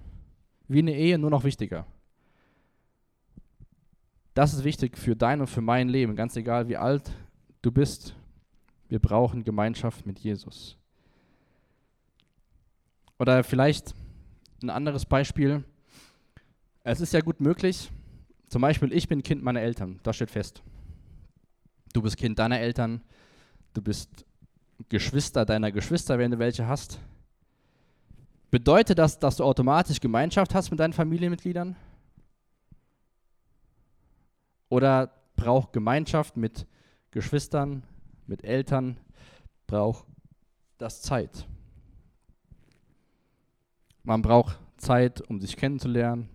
Wie 0.67 0.79
eine 0.79 0.95
Ehe, 0.95 1.17
nur 1.17 1.29
noch 1.29 1.43
wichtiger. 1.43 1.85
Das 4.33 4.53
ist 4.53 4.63
wichtig 4.63 4.97
für 4.97 5.15
dein 5.15 5.41
und 5.41 5.47
für 5.47 5.61
mein 5.61 5.89
Leben, 5.89 6.15
ganz 6.15 6.35
egal 6.35 6.67
wie 6.67 6.77
alt 6.77 7.11
du 7.61 7.71
bist. 7.71 8.15
Wir 8.87 8.99
brauchen 8.99 9.43
Gemeinschaft 9.43 10.05
mit 10.05 10.19
Jesus. 10.19 10.77
Oder 13.19 13.43
vielleicht 13.43 13.95
ein 14.61 14.69
anderes 14.69 15.05
Beispiel. 15.05 15.63
Es 16.83 17.01
ist 17.01 17.13
ja 17.13 17.21
gut 17.21 17.41
möglich, 17.41 17.89
zum 18.49 18.61
Beispiel, 18.61 18.93
ich 18.93 19.07
bin 19.07 19.23
Kind 19.23 19.43
meiner 19.43 19.61
Eltern, 19.61 19.99
das 20.03 20.15
steht 20.15 20.31
fest. 20.31 20.63
Du 21.93 22.01
bist 22.01 22.15
Kind 22.17 22.39
deiner 22.39 22.59
Eltern, 22.59 23.01
du 23.73 23.81
bist 23.81 24.25
Geschwister 24.89 25.45
deiner 25.45 25.71
Geschwister, 25.71 26.17
wenn 26.17 26.31
du 26.31 26.39
welche 26.39 26.67
hast. 26.67 26.99
Bedeutet 28.49 28.97
das, 28.97 29.19
dass 29.19 29.37
du 29.37 29.43
automatisch 29.43 29.99
Gemeinschaft 29.99 30.55
hast 30.55 30.71
mit 30.71 30.79
deinen 30.79 30.93
Familienmitgliedern? 30.93 31.75
Oder 34.69 35.11
braucht 35.35 35.73
Gemeinschaft 35.73 36.37
mit 36.37 36.65
Geschwistern, 37.11 37.83
mit 38.25 38.43
Eltern, 38.43 38.97
braucht 39.65 40.05
das 40.77 41.01
Zeit? 41.01 41.45
Man 44.03 44.21
braucht 44.21 44.57
Zeit, 44.77 45.21
um 45.29 45.41
sich 45.41 45.57
kennenzulernen. 45.57 46.29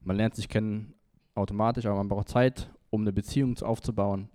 Man 0.00 0.16
lernt 0.16 0.36
sich 0.36 0.48
kennen 0.48 0.94
automatisch, 1.34 1.86
aber 1.86 1.96
man 1.96 2.08
braucht 2.08 2.28
Zeit, 2.28 2.70
um 2.90 3.00
eine 3.00 3.12
Beziehung 3.12 3.58
aufzubauen, 3.58 4.28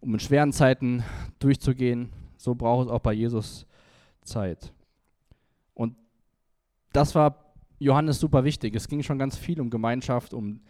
um 0.00 0.12
in 0.12 0.20
schweren 0.20 0.52
Zeiten 0.52 1.02
durchzugehen. 1.38 2.12
So 2.36 2.54
braucht 2.54 2.86
es 2.86 2.92
auch 2.92 3.00
bei 3.00 3.12
Jesus 3.12 3.66
Zeit. 4.22 4.72
Und 5.74 5.96
das 6.98 7.14
war 7.14 7.54
Johannes 7.78 8.18
super 8.18 8.42
wichtig. 8.42 8.74
Es 8.74 8.88
ging 8.88 9.04
schon 9.04 9.20
ganz 9.20 9.36
viel 9.36 9.60
um 9.60 9.70
Gemeinschaft, 9.70 10.34
um 10.34 10.60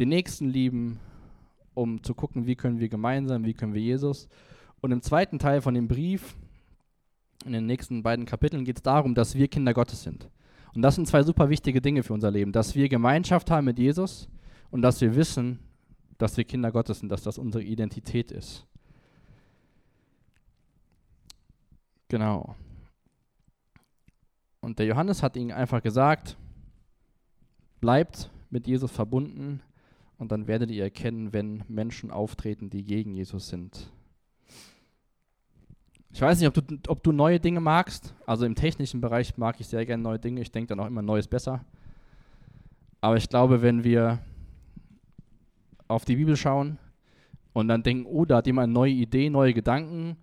den 0.00 0.08
Nächsten 0.08 0.48
lieben, 0.48 0.98
um 1.74 2.02
zu 2.02 2.12
gucken, 2.12 2.46
wie 2.46 2.56
können 2.56 2.80
wir 2.80 2.88
gemeinsam, 2.88 3.44
wie 3.44 3.54
können 3.54 3.72
wir 3.72 3.80
Jesus. 3.80 4.28
Und 4.80 4.90
im 4.90 5.00
zweiten 5.00 5.38
Teil 5.38 5.60
von 5.60 5.74
dem 5.74 5.86
Brief, 5.86 6.34
in 7.44 7.52
den 7.52 7.66
nächsten 7.66 8.02
beiden 8.02 8.26
Kapiteln, 8.26 8.64
geht 8.64 8.78
es 8.78 8.82
darum, 8.82 9.14
dass 9.14 9.36
wir 9.36 9.46
Kinder 9.46 9.74
Gottes 9.74 10.02
sind. 10.02 10.28
Und 10.74 10.82
das 10.82 10.96
sind 10.96 11.06
zwei 11.06 11.22
super 11.22 11.50
wichtige 11.50 11.80
Dinge 11.80 12.02
für 12.02 12.14
unser 12.14 12.32
Leben, 12.32 12.50
dass 12.50 12.74
wir 12.74 12.88
Gemeinschaft 12.88 13.48
haben 13.52 13.66
mit 13.66 13.78
Jesus 13.78 14.28
und 14.72 14.82
dass 14.82 15.00
wir 15.00 15.14
wissen, 15.14 15.60
dass 16.18 16.36
wir 16.36 16.42
Kinder 16.42 16.72
Gottes 16.72 16.98
sind, 16.98 17.10
dass 17.10 17.22
das 17.22 17.38
unsere 17.38 17.62
Identität 17.62 18.32
ist. 18.32 18.66
Genau. 22.08 22.56
Und 24.66 24.80
der 24.80 24.86
Johannes 24.86 25.22
hat 25.22 25.36
ihnen 25.36 25.52
einfach 25.52 25.80
gesagt, 25.80 26.36
bleibt 27.80 28.32
mit 28.50 28.66
Jesus 28.66 28.90
verbunden 28.90 29.62
und 30.18 30.32
dann 30.32 30.48
werdet 30.48 30.72
ihr 30.72 30.82
erkennen, 30.82 31.32
wenn 31.32 31.62
Menschen 31.68 32.10
auftreten, 32.10 32.68
die 32.68 32.82
gegen 32.82 33.14
Jesus 33.14 33.46
sind. 33.46 33.92
Ich 36.10 36.20
weiß 36.20 36.40
nicht, 36.40 36.48
ob 36.48 36.54
du, 36.54 36.78
ob 36.88 37.00
du 37.04 37.12
neue 37.12 37.38
Dinge 37.38 37.60
magst. 37.60 38.12
Also 38.26 38.44
im 38.44 38.56
technischen 38.56 39.00
Bereich 39.00 39.38
mag 39.38 39.60
ich 39.60 39.68
sehr 39.68 39.86
gerne 39.86 40.02
neue 40.02 40.18
Dinge. 40.18 40.40
Ich 40.40 40.50
denke 40.50 40.70
dann 40.70 40.80
auch 40.80 40.88
immer, 40.88 41.00
Neues 41.00 41.28
besser. 41.28 41.64
Aber 43.00 43.16
ich 43.16 43.28
glaube, 43.28 43.62
wenn 43.62 43.84
wir 43.84 44.18
auf 45.86 46.04
die 46.04 46.16
Bibel 46.16 46.36
schauen 46.36 46.80
und 47.52 47.68
dann 47.68 47.84
denken, 47.84 48.04
oh, 48.04 48.24
da 48.24 48.38
hat 48.38 48.48
jemand 48.48 48.72
neue 48.72 48.90
Idee, 48.90 49.30
neue 49.30 49.54
Gedanken, 49.54 50.16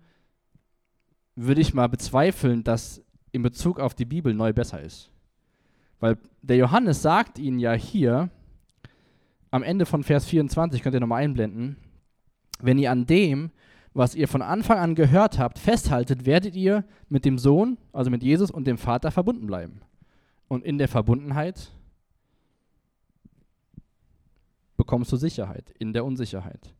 würde 1.34 1.62
ich 1.62 1.72
mal 1.72 1.88
bezweifeln, 1.88 2.62
dass 2.62 3.03
in 3.34 3.42
Bezug 3.42 3.80
auf 3.80 3.94
die 3.94 4.04
Bibel 4.04 4.32
neu 4.32 4.52
besser 4.52 4.80
ist. 4.80 5.10
Weil 5.98 6.18
der 6.40 6.56
Johannes 6.56 7.02
sagt 7.02 7.38
ihnen 7.38 7.58
ja 7.58 7.72
hier, 7.72 8.30
am 9.50 9.64
Ende 9.64 9.86
von 9.86 10.04
Vers 10.04 10.24
24, 10.26 10.82
könnt 10.82 10.94
ihr 10.94 11.00
nochmal 11.00 11.24
einblenden, 11.24 11.76
wenn 12.60 12.78
ihr 12.78 12.92
an 12.92 13.06
dem, 13.06 13.50
was 13.92 14.14
ihr 14.14 14.28
von 14.28 14.40
Anfang 14.40 14.78
an 14.78 14.94
gehört 14.94 15.38
habt, 15.38 15.58
festhaltet, 15.58 16.26
werdet 16.26 16.54
ihr 16.54 16.84
mit 17.08 17.24
dem 17.24 17.38
Sohn, 17.38 17.76
also 17.92 18.10
mit 18.10 18.22
Jesus 18.22 18.50
und 18.50 18.66
dem 18.66 18.78
Vater 18.78 19.10
verbunden 19.10 19.46
bleiben. 19.46 19.80
Und 20.46 20.64
in 20.64 20.78
der 20.78 20.88
Verbundenheit 20.88 21.72
bekommst 24.76 25.10
du 25.10 25.16
Sicherheit, 25.16 25.70
in 25.78 25.92
der 25.92 26.04
Unsicherheit. 26.04 26.74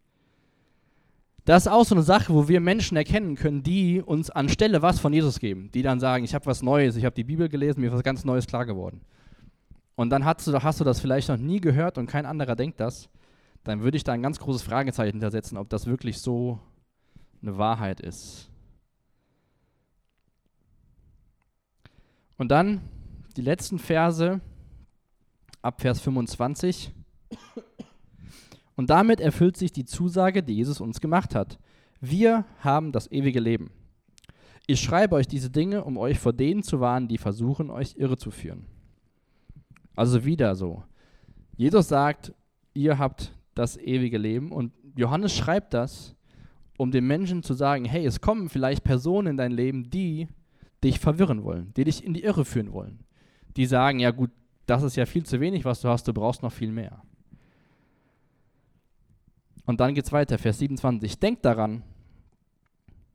Das 1.44 1.66
ist 1.66 1.72
auch 1.72 1.84
so 1.84 1.94
eine 1.94 2.02
Sache, 2.02 2.32
wo 2.32 2.48
wir 2.48 2.60
Menschen 2.60 2.96
erkennen 2.96 3.36
können, 3.36 3.62
die 3.62 4.00
uns 4.00 4.30
anstelle 4.30 4.80
was 4.80 4.98
von 4.98 5.12
Jesus 5.12 5.38
geben, 5.40 5.70
die 5.72 5.82
dann 5.82 6.00
sagen, 6.00 6.24
ich 6.24 6.34
habe 6.34 6.46
was 6.46 6.62
Neues, 6.62 6.96
ich 6.96 7.04
habe 7.04 7.14
die 7.14 7.24
Bibel 7.24 7.48
gelesen, 7.50 7.80
mir 7.80 7.88
ist 7.88 7.94
was 7.94 8.02
ganz 8.02 8.24
Neues 8.24 8.46
klar 8.46 8.64
geworden. 8.64 9.02
Und 9.94 10.10
dann 10.10 10.24
hast 10.24 10.46
du, 10.46 10.62
hast 10.62 10.80
du 10.80 10.84
das 10.84 11.00
vielleicht 11.00 11.28
noch 11.28 11.36
nie 11.36 11.60
gehört 11.60 11.98
und 11.98 12.06
kein 12.06 12.24
anderer 12.24 12.56
denkt 12.56 12.80
das, 12.80 13.10
dann 13.62 13.82
würde 13.82 13.96
ich 13.96 14.04
da 14.04 14.12
ein 14.12 14.22
ganz 14.22 14.38
großes 14.38 14.62
Fragezeichen 14.62 15.12
hintersetzen, 15.12 15.58
ob 15.58 15.68
das 15.68 15.86
wirklich 15.86 16.18
so 16.18 16.60
eine 17.42 17.58
Wahrheit 17.58 18.00
ist. 18.00 18.50
Und 22.36 22.48
dann 22.48 22.80
die 23.36 23.42
letzten 23.42 23.78
Verse 23.78 24.40
ab 25.62 25.80
Vers 25.80 26.00
25. 26.00 26.90
Und 28.76 28.90
damit 28.90 29.20
erfüllt 29.20 29.56
sich 29.56 29.72
die 29.72 29.84
Zusage, 29.84 30.42
die 30.42 30.56
Jesus 30.56 30.80
uns 30.80 31.00
gemacht 31.00 31.34
hat. 31.34 31.58
Wir 32.00 32.44
haben 32.58 32.92
das 32.92 33.10
ewige 33.10 33.40
Leben. 33.40 33.70
Ich 34.66 34.80
schreibe 34.80 35.14
euch 35.16 35.28
diese 35.28 35.50
Dinge, 35.50 35.84
um 35.84 35.96
euch 35.96 36.18
vor 36.18 36.32
denen 36.32 36.62
zu 36.62 36.80
warnen, 36.80 37.08
die 37.08 37.18
versuchen, 37.18 37.70
euch 37.70 37.94
irre 37.96 38.16
zu 38.16 38.30
führen. 38.30 38.66
Also 39.94 40.24
wieder 40.24 40.54
so. 40.54 40.82
Jesus 41.56 41.88
sagt, 41.88 42.32
ihr 42.72 42.98
habt 42.98 43.32
das 43.54 43.76
ewige 43.76 44.18
Leben 44.18 44.50
und 44.50 44.72
Johannes 44.96 45.34
schreibt 45.34 45.74
das, 45.74 46.16
um 46.76 46.90
den 46.90 47.06
Menschen 47.06 47.42
zu 47.42 47.54
sagen, 47.54 47.84
hey, 47.84 48.04
es 48.04 48.20
kommen 48.20 48.48
vielleicht 48.48 48.82
Personen 48.82 49.28
in 49.28 49.36
dein 49.36 49.52
Leben, 49.52 49.90
die 49.90 50.28
dich 50.82 50.98
verwirren 50.98 51.44
wollen, 51.44 51.72
die 51.76 51.84
dich 51.84 52.04
in 52.04 52.14
die 52.14 52.24
Irre 52.24 52.44
führen 52.44 52.72
wollen. 52.72 53.00
Die 53.56 53.66
sagen, 53.66 54.00
ja 54.00 54.10
gut, 54.10 54.30
das 54.66 54.82
ist 54.82 54.96
ja 54.96 55.06
viel 55.06 55.24
zu 55.24 55.40
wenig, 55.40 55.64
was 55.64 55.80
du 55.80 55.88
hast, 55.88 56.08
du 56.08 56.12
brauchst 56.12 56.42
noch 56.42 56.52
viel 56.52 56.72
mehr. 56.72 57.02
Und 59.66 59.80
dann 59.80 59.94
geht 59.94 60.04
es 60.04 60.12
weiter, 60.12 60.38
Vers 60.38 60.58
27. 60.58 61.18
Denkt 61.18 61.44
daran, 61.44 61.82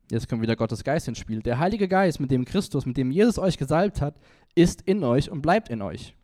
jetzt 0.09 0.27
kommt 0.27 0.41
wieder 0.41 0.55
Gottes 0.55 0.83
Geist 0.83 1.07
ins 1.07 1.19
Spiel. 1.19 1.41
Der 1.41 1.59
Heilige 1.59 1.87
Geist, 1.87 2.19
mit 2.19 2.31
dem 2.31 2.45
Christus, 2.45 2.85
mit 2.85 2.97
dem 2.97 3.11
Jesus 3.11 3.37
euch 3.37 3.57
gesalbt 3.57 4.01
hat, 4.01 4.15
ist 4.55 4.81
in 4.81 5.03
euch 5.03 5.29
und 5.29 5.41
bleibt 5.41 5.69
in 5.69 5.81
euch. 5.81 6.15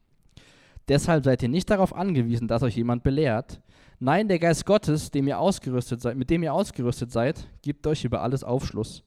Deshalb 0.87 1.23
seid 1.23 1.41
ihr 1.43 1.49
nicht 1.49 1.69
darauf 1.69 1.95
angewiesen, 1.95 2.47
dass 2.47 2.63
euch 2.63 2.75
jemand 2.75 3.03
belehrt, 3.03 3.61
Nein, 3.99 4.27
der 4.27 4.39
Geist 4.39 4.65
Gottes, 4.65 5.09
dem 5.09 5.27
ihr 5.27 5.39
ausgerüstet 5.39 6.01
seid, 6.01 6.17
mit 6.17 6.29
dem 6.29 6.43
ihr 6.43 6.53
ausgerüstet 6.53 7.11
seid, 7.11 7.47
gibt 7.61 7.87
euch 7.87 8.03
über 8.03 8.21
alles 8.21 8.43
Aufschluss. 8.43 9.03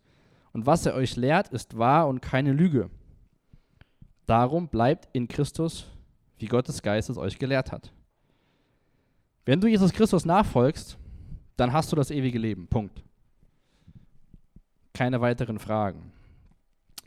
Und 0.52 0.66
was 0.66 0.86
er 0.86 0.94
euch 0.94 1.14
lehrt, 1.16 1.48
ist 1.48 1.76
wahr 1.76 2.08
und 2.08 2.22
keine 2.22 2.52
Lüge. 2.52 2.88
Darum 4.26 4.68
bleibt 4.68 5.08
in 5.12 5.28
Christus, 5.28 5.86
wie 6.38 6.46
Gottes 6.46 6.82
Geist 6.82 7.10
es 7.10 7.18
euch 7.18 7.38
gelehrt 7.38 7.70
hat. 7.70 7.92
Wenn 9.44 9.60
du 9.60 9.68
Jesus 9.68 9.92
Christus 9.92 10.24
nachfolgst, 10.24 10.98
dann 11.58 11.72
hast 11.72 11.92
du 11.92 11.96
das 11.96 12.10
ewige 12.10 12.38
Leben. 12.38 12.68
Punkt. 12.68 13.02
Keine 14.94 15.20
weiteren 15.20 15.58
Fragen. 15.58 16.12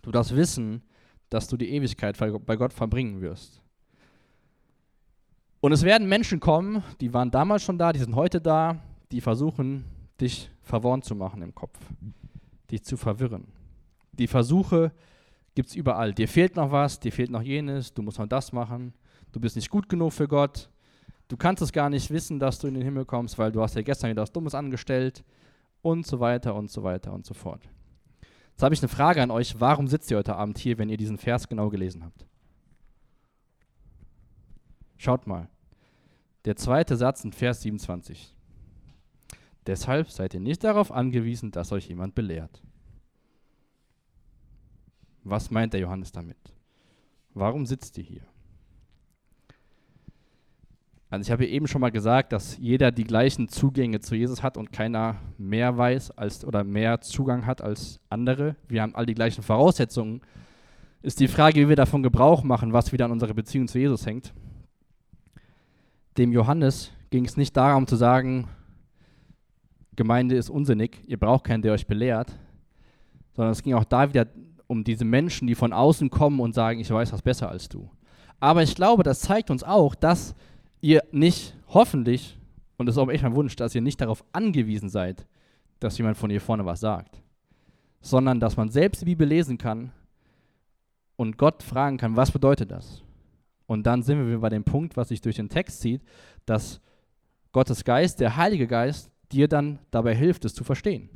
Du 0.01 0.11
darfst 0.11 0.35
wissen, 0.35 0.83
dass 1.29 1.47
du 1.47 1.57
die 1.57 1.71
Ewigkeit 1.71 2.17
bei 2.17 2.55
Gott 2.57 2.73
verbringen 2.73 3.21
wirst. 3.21 3.61
Und 5.61 5.71
es 5.71 5.83
werden 5.83 6.09
Menschen 6.09 6.39
kommen, 6.39 6.83
die 6.99 7.13
waren 7.13 7.31
damals 7.31 7.63
schon 7.63 7.77
da, 7.77 7.93
die 7.93 7.99
sind 7.99 8.15
heute 8.15 8.41
da, 8.41 8.81
die 9.11 9.21
versuchen, 9.21 9.85
dich 10.19 10.49
verworren 10.63 11.01
zu 11.01 11.15
machen 11.15 11.41
im 11.41 11.55
Kopf, 11.55 11.79
dich 12.69 12.83
zu 12.83 12.97
verwirren. 12.97 13.47
Die 14.11 14.27
Versuche 14.27 14.91
gibt 15.55 15.69
es 15.69 15.75
überall. 15.75 16.13
Dir 16.13 16.27
fehlt 16.27 16.55
noch 16.55 16.71
was, 16.71 16.99
dir 16.99 17.11
fehlt 17.11 17.29
noch 17.29 17.43
jenes, 17.43 17.93
du 17.93 18.01
musst 18.01 18.19
noch 18.19 18.27
das 18.27 18.51
machen, 18.51 18.93
du 19.31 19.39
bist 19.39 19.55
nicht 19.55 19.69
gut 19.69 19.87
genug 19.87 20.11
für 20.11 20.27
Gott, 20.27 20.69
du 21.31 21.37
kannst 21.37 21.63
es 21.63 21.71
gar 21.71 21.89
nicht 21.89 22.11
wissen, 22.11 22.39
dass 22.39 22.59
du 22.59 22.67
in 22.67 22.73
den 22.73 22.83
Himmel 22.83 23.05
kommst, 23.05 23.37
weil 23.37 23.53
du 23.53 23.61
hast 23.61 23.75
ja 23.75 23.81
gestern 23.81 24.09
wieder 24.09 24.21
was 24.21 24.33
Dummes 24.33 24.53
angestellt 24.53 25.23
und 25.81 26.05
so 26.05 26.19
weiter 26.19 26.55
und 26.55 26.69
so 26.69 26.83
weiter 26.83 27.13
und 27.13 27.25
so 27.25 27.33
fort. 27.33 27.69
Jetzt 28.51 28.63
habe 28.63 28.75
ich 28.75 28.81
eine 28.81 28.89
Frage 28.89 29.23
an 29.23 29.31
euch, 29.31 29.59
warum 29.59 29.87
sitzt 29.87 30.11
ihr 30.11 30.17
heute 30.17 30.35
Abend 30.35 30.57
hier, 30.57 30.77
wenn 30.77 30.89
ihr 30.89 30.97
diesen 30.97 31.17
Vers 31.17 31.47
genau 31.47 31.69
gelesen 31.69 32.03
habt? 32.03 32.27
Schaut 34.97 35.25
mal. 35.25 35.47
Der 36.43 36.57
zweite 36.57 36.97
Satz 36.97 37.23
in 37.23 37.31
Vers 37.31 37.61
27. 37.61 38.35
Deshalb 39.65 40.09
seid 40.09 40.33
ihr 40.33 40.41
nicht 40.41 40.63
darauf 40.63 40.91
angewiesen, 40.91 41.51
dass 41.51 41.71
euch 41.71 41.87
jemand 41.87 42.13
belehrt. 42.13 42.61
Was 45.23 45.49
meint 45.49 45.73
der 45.73 45.79
Johannes 45.79 46.11
damit? 46.11 46.37
Warum 47.33 47.65
sitzt 47.65 47.97
ihr 47.97 48.03
hier? 48.03 48.30
Also 51.11 51.27
ich 51.27 51.31
habe 51.31 51.45
eben 51.45 51.67
schon 51.67 51.81
mal 51.81 51.91
gesagt, 51.91 52.31
dass 52.31 52.57
jeder 52.57 52.89
die 52.89 53.03
gleichen 53.03 53.49
Zugänge 53.49 53.99
zu 53.99 54.15
Jesus 54.15 54.41
hat 54.41 54.55
und 54.55 54.71
keiner 54.71 55.17
mehr 55.37 55.77
weiß 55.77 56.11
als 56.11 56.45
oder 56.45 56.63
mehr 56.63 57.01
Zugang 57.01 57.45
hat 57.45 57.61
als 57.61 57.99
andere. 58.09 58.55
Wir 58.69 58.81
haben 58.81 58.95
all 58.95 59.05
die 59.05 59.13
gleichen 59.13 59.43
Voraussetzungen. 59.43 60.21
Ist 61.01 61.19
die 61.19 61.27
Frage, 61.27 61.59
wie 61.59 61.67
wir 61.67 61.75
davon 61.75 62.01
Gebrauch 62.01 62.43
machen, 62.43 62.71
was 62.71 62.93
wieder 62.93 63.03
an 63.03 63.11
unserer 63.11 63.33
Beziehung 63.33 63.67
zu 63.67 63.77
Jesus 63.77 64.05
hängt. 64.05 64.33
Dem 66.17 66.31
Johannes 66.31 66.91
ging 67.09 67.25
es 67.25 67.35
nicht 67.35 67.57
darum 67.57 67.87
zu 67.87 67.97
sagen, 67.97 68.47
Gemeinde 69.97 70.37
ist 70.37 70.49
unsinnig, 70.49 70.97
ihr 71.07 71.19
braucht 71.19 71.43
keinen, 71.43 71.61
der 71.61 71.73
euch 71.73 71.87
belehrt, 71.87 72.31
sondern 73.33 73.51
es 73.51 73.61
ging 73.61 73.73
auch 73.73 73.83
da 73.83 74.07
wieder 74.07 74.27
um 74.67 74.85
diese 74.85 75.03
Menschen, 75.03 75.45
die 75.45 75.55
von 75.55 75.73
außen 75.73 76.09
kommen 76.09 76.39
und 76.39 76.53
sagen, 76.53 76.79
ich 76.79 76.89
weiß 76.89 77.11
was 77.11 77.21
besser 77.21 77.49
als 77.49 77.67
du. 77.67 77.89
Aber 78.39 78.63
ich 78.63 78.75
glaube, 78.75 79.03
das 79.03 79.19
zeigt 79.19 79.51
uns 79.51 79.61
auch, 79.61 79.93
dass 79.93 80.35
ihr 80.81 81.03
nicht 81.11 81.55
hoffentlich, 81.67 82.37
und 82.77 82.87
das 82.87 82.95
ist 82.95 82.99
auch 82.99 83.09
echt 83.09 83.23
mein 83.23 83.35
Wunsch, 83.35 83.55
dass 83.55 83.75
ihr 83.75 83.81
nicht 83.81 84.01
darauf 84.01 84.23
angewiesen 84.33 84.89
seid, 84.89 85.25
dass 85.79 85.97
jemand 85.97 86.17
von 86.17 86.29
hier 86.29 86.41
vorne 86.41 86.65
was 86.65 86.79
sagt, 86.79 87.21
sondern 88.01 88.39
dass 88.39 88.57
man 88.57 88.69
selbst 88.69 89.01
die 89.01 89.05
Bibel 89.05 89.27
lesen 89.27 89.57
kann 89.57 89.91
und 91.15 91.37
Gott 91.37 91.63
fragen 91.63 91.97
kann, 91.97 92.15
was 92.15 92.31
bedeutet 92.31 92.71
das? 92.71 93.03
Und 93.67 93.83
dann 93.83 94.03
sind 94.03 94.27
wir 94.27 94.39
bei 94.39 94.49
dem 94.49 94.63
Punkt, 94.63 94.97
was 94.97 95.09
sich 95.09 95.21
durch 95.21 95.37
den 95.37 95.49
Text 95.49 95.81
zieht, 95.81 96.01
dass 96.45 96.81
Gottes 97.51 97.83
Geist, 97.83 98.19
der 98.19 98.35
Heilige 98.35 98.67
Geist, 98.67 99.11
dir 99.31 99.47
dann 99.47 99.79
dabei 99.91 100.15
hilft, 100.15 100.43
es 100.45 100.53
zu 100.53 100.63
verstehen. 100.63 101.09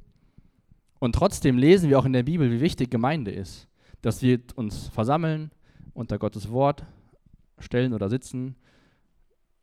Und 0.99 1.15
trotzdem 1.15 1.58
lesen 1.58 1.89
wir 1.89 1.99
auch 1.99 2.06
in 2.06 2.13
der 2.13 2.23
Bibel, 2.23 2.49
wie 2.51 2.62
wichtig 2.62 2.89
Gemeinde 2.89 3.32
ist, 3.32 3.67
dass 4.01 4.21
wir 4.21 4.39
uns 4.56 4.88
versammeln, 4.88 5.51
unter 5.93 6.17
Gottes 6.17 6.49
Wort 6.49 6.86
stellen 7.60 7.93
oder 7.93 8.10
sitzen 8.10 8.56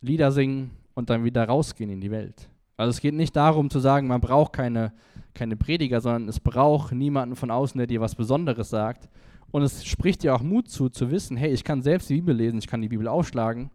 Lieder 0.02 0.32
singen 0.32 0.72
und 0.94 1.10
dann 1.10 1.24
wieder 1.24 1.44
rausgehen 1.44 1.90
in 1.90 2.00
die 2.00 2.10
Welt. 2.10 2.50
Also 2.76 2.90
es 2.90 3.00
geht 3.00 3.14
nicht 3.14 3.36
darum 3.36 3.70
zu 3.70 3.78
sagen, 3.78 4.08
man 4.08 4.20
braucht 4.20 4.52
keine, 4.52 4.92
keine 5.34 5.56
Prediger, 5.56 6.00
sondern 6.00 6.28
es 6.28 6.40
braucht 6.40 6.92
niemanden 6.92 7.36
von 7.36 7.50
außen, 7.50 7.78
der 7.78 7.86
dir 7.86 8.00
was 8.00 8.14
Besonderes 8.14 8.70
sagt. 8.70 9.08
Und 9.52 9.62
es 9.62 9.84
spricht 9.84 10.22
dir 10.22 10.34
auch 10.34 10.42
Mut 10.42 10.68
zu, 10.68 10.88
zu 10.88 11.10
wissen, 11.10 11.36
hey, 11.36 11.52
ich 11.52 11.62
kann 11.64 11.82
selbst 11.82 12.10
die 12.10 12.16
Bibel 12.16 12.34
lesen, 12.34 12.58
ich 12.58 12.66
kann 12.66 12.82
die 12.82 12.88
Bibel 12.88 13.06
aufschlagen 13.06 13.70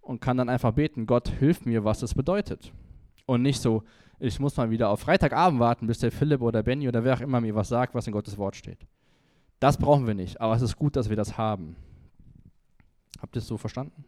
und 0.00 0.20
kann 0.20 0.36
dann 0.36 0.48
einfach 0.48 0.72
beten, 0.72 1.06
Gott, 1.06 1.28
hilf 1.28 1.66
mir, 1.66 1.84
was 1.84 1.98
das 1.98 2.14
bedeutet. 2.14 2.72
Und 3.26 3.42
nicht 3.42 3.60
so, 3.60 3.82
ich 4.20 4.38
muss 4.38 4.56
mal 4.56 4.70
wieder 4.70 4.88
auf 4.88 5.00
Freitagabend 5.00 5.60
warten, 5.60 5.86
bis 5.86 5.98
der 5.98 6.12
Philipp 6.12 6.40
oder 6.40 6.62
Benny 6.62 6.88
oder 6.88 7.04
wer 7.04 7.14
auch 7.14 7.20
immer 7.20 7.40
mir 7.40 7.54
was 7.54 7.68
sagt, 7.68 7.94
was 7.94 8.06
in 8.06 8.12
Gottes 8.12 8.38
Wort 8.38 8.56
steht. 8.56 8.86
Das 9.60 9.76
brauchen 9.76 10.06
wir 10.06 10.14
nicht, 10.14 10.40
aber 10.40 10.54
es 10.54 10.62
ist 10.62 10.76
gut, 10.76 10.96
dass 10.96 11.08
wir 11.08 11.16
das 11.16 11.36
haben. 11.36 11.76
Habt 13.20 13.36
ihr 13.36 13.40
es 13.40 13.46
so 13.46 13.56
verstanden? 13.56 14.04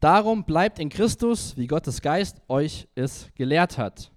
Darum 0.00 0.44
bleibt 0.44 0.78
in 0.78 0.88
Christus, 0.88 1.56
wie 1.58 1.66
Gottes 1.66 2.00
Geist 2.00 2.40
euch 2.48 2.88
es 2.94 3.30
gelehrt 3.34 3.76
hat. 3.76 4.10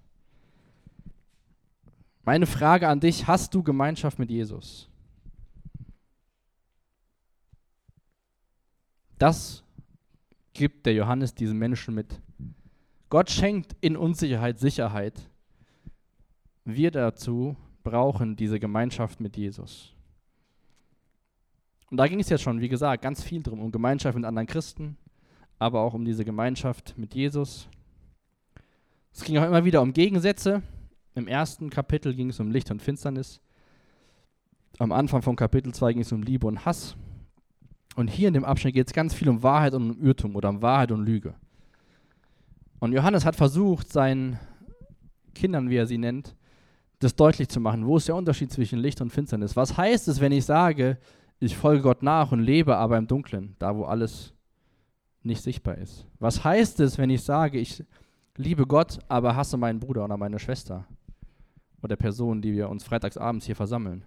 Meine 2.24 2.46
Frage 2.46 2.88
an 2.88 3.00
dich, 3.00 3.26
hast 3.26 3.54
du 3.54 3.62
Gemeinschaft 3.62 4.18
mit 4.18 4.30
Jesus? 4.30 4.88
Das 9.18 9.62
gibt 10.54 10.86
der 10.86 10.94
Johannes 10.94 11.34
diesen 11.34 11.58
Menschen 11.58 11.94
mit. 11.94 12.18
Gott 13.10 13.30
schenkt 13.30 13.76
in 13.82 13.96
Unsicherheit 13.96 14.58
Sicherheit. 14.58 15.28
Wir 16.64 16.90
dazu 16.90 17.56
brauchen 17.82 18.36
diese 18.36 18.58
Gemeinschaft 18.58 19.20
mit 19.20 19.36
Jesus. 19.36 19.92
Und 21.90 21.98
da 21.98 22.08
ging 22.08 22.20
es 22.20 22.30
ja 22.30 22.38
schon, 22.38 22.60
wie 22.62 22.68
gesagt, 22.68 23.02
ganz 23.02 23.22
viel 23.22 23.42
drum, 23.42 23.60
um 23.60 23.70
Gemeinschaft 23.70 24.16
mit 24.16 24.24
anderen 24.24 24.46
Christen, 24.46 24.96
aber 25.58 25.80
auch 25.80 25.94
um 25.94 26.04
diese 26.04 26.24
Gemeinschaft 26.24 26.94
mit 26.96 27.14
Jesus. 27.14 27.68
Es 29.12 29.24
ging 29.24 29.38
auch 29.38 29.46
immer 29.46 29.64
wieder 29.64 29.80
um 29.82 29.92
Gegensätze. 29.92 30.62
Im 31.14 31.28
ersten 31.28 31.70
Kapitel 31.70 32.14
ging 32.14 32.30
es 32.30 32.40
um 32.40 32.50
Licht 32.50 32.70
und 32.70 32.82
Finsternis. 32.82 33.40
Am 34.78 34.90
Anfang 34.90 35.22
von 35.22 35.36
Kapitel 35.36 35.72
2 35.72 35.92
ging 35.92 36.02
es 36.02 36.10
um 36.10 36.22
Liebe 36.22 36.46
und 36.46 36.64
Hass. 36.64 36.96
Und 37.94 38.08
hier 38.08 38.28
in 38.28 38.34
dem 38.34 38.44
Abschnitt 38.44 38.74
geht 38.74 38.88
es 38.88 38.92
ganz 38.92 39.14
viel 39.14 39.28
um 39.28 39.42
Wahrheit 39.42 39.74
und 39.74 39.90
um 39.90 40.02
Irrtum 40.04 40.34
oder 40.34 40.48
um 40.48 40.62
Wahrheit 40.62 40.90
und 40.90 41.06
Lüge. 41.06 41.34
Und 42.80 42.92
Johannes 42.92 43.24
hat 43.24 43.36
versucht, 43.36 43.90
seinen 43.90 44.38
Kindern, 45.34 45.70
wie 45.70 45.76
er 45.76 45.86
sie 45.86 45.98
nennt, 45.98 46.34
das 46.98 47.14
deutlich 47.14 47.48
zu 47.48 47.60
machen. 47.60 47.86
Wo 47.86 47.96
ist 47.96 48.08
der 48.08 48.16
Unterschied 48.16 48.52
zwischen 48.52 48.78
Licht 48.80 49.00
und 49.00 49.10
Finsternis? 49.10 49.54
Was 49.56 49.76
heißt 49.76 50.08
es, 50.08 50.20
wenn 50.20 50.32
ich 50.32 50.44
sage, 50.44 50.98
ich 51.38 51.56
folge 51.56 51.82
Gott 51.82 52.02
nach 52.02 52.32
und 52.32 52.40
lebe 52.40 52.76
aber 52.76 52.98
im 52.98 53.06
Dunklen, 53.06 53.54
da 53.58 53.76
wo 53.76 53.84
alles 53.84 54.33
nicht 55.24 55.42
sichtbar 55.42 55.78
ist. 55.78 56.06
Was 56.18 56.44
heißt 56.44 56.80
es, 56.80 56.98
wenn 56.98 57.10
ich 57.10 57.22
sage, 57.22 57.58
ich 57.58 57.82
liebe 58.36 58.66
Gott, 58.66 58.98
aber 59.08 59.36
hasse 59.36 59.56
meinen 59.56 59.80
Bruder 59.80 60.04
oder 60.04 60.16
meine 60.16 60.38
Schwester 60.38 60.86
oder 61.82 61.96
Person, 61.96 62.42
die 62.42 62.52
wir 62.52 62.68
uns 62.68 62.84
freitagsabends 62.84 63.46
hier 63.46 63.56
versammeln? 63.56 64.04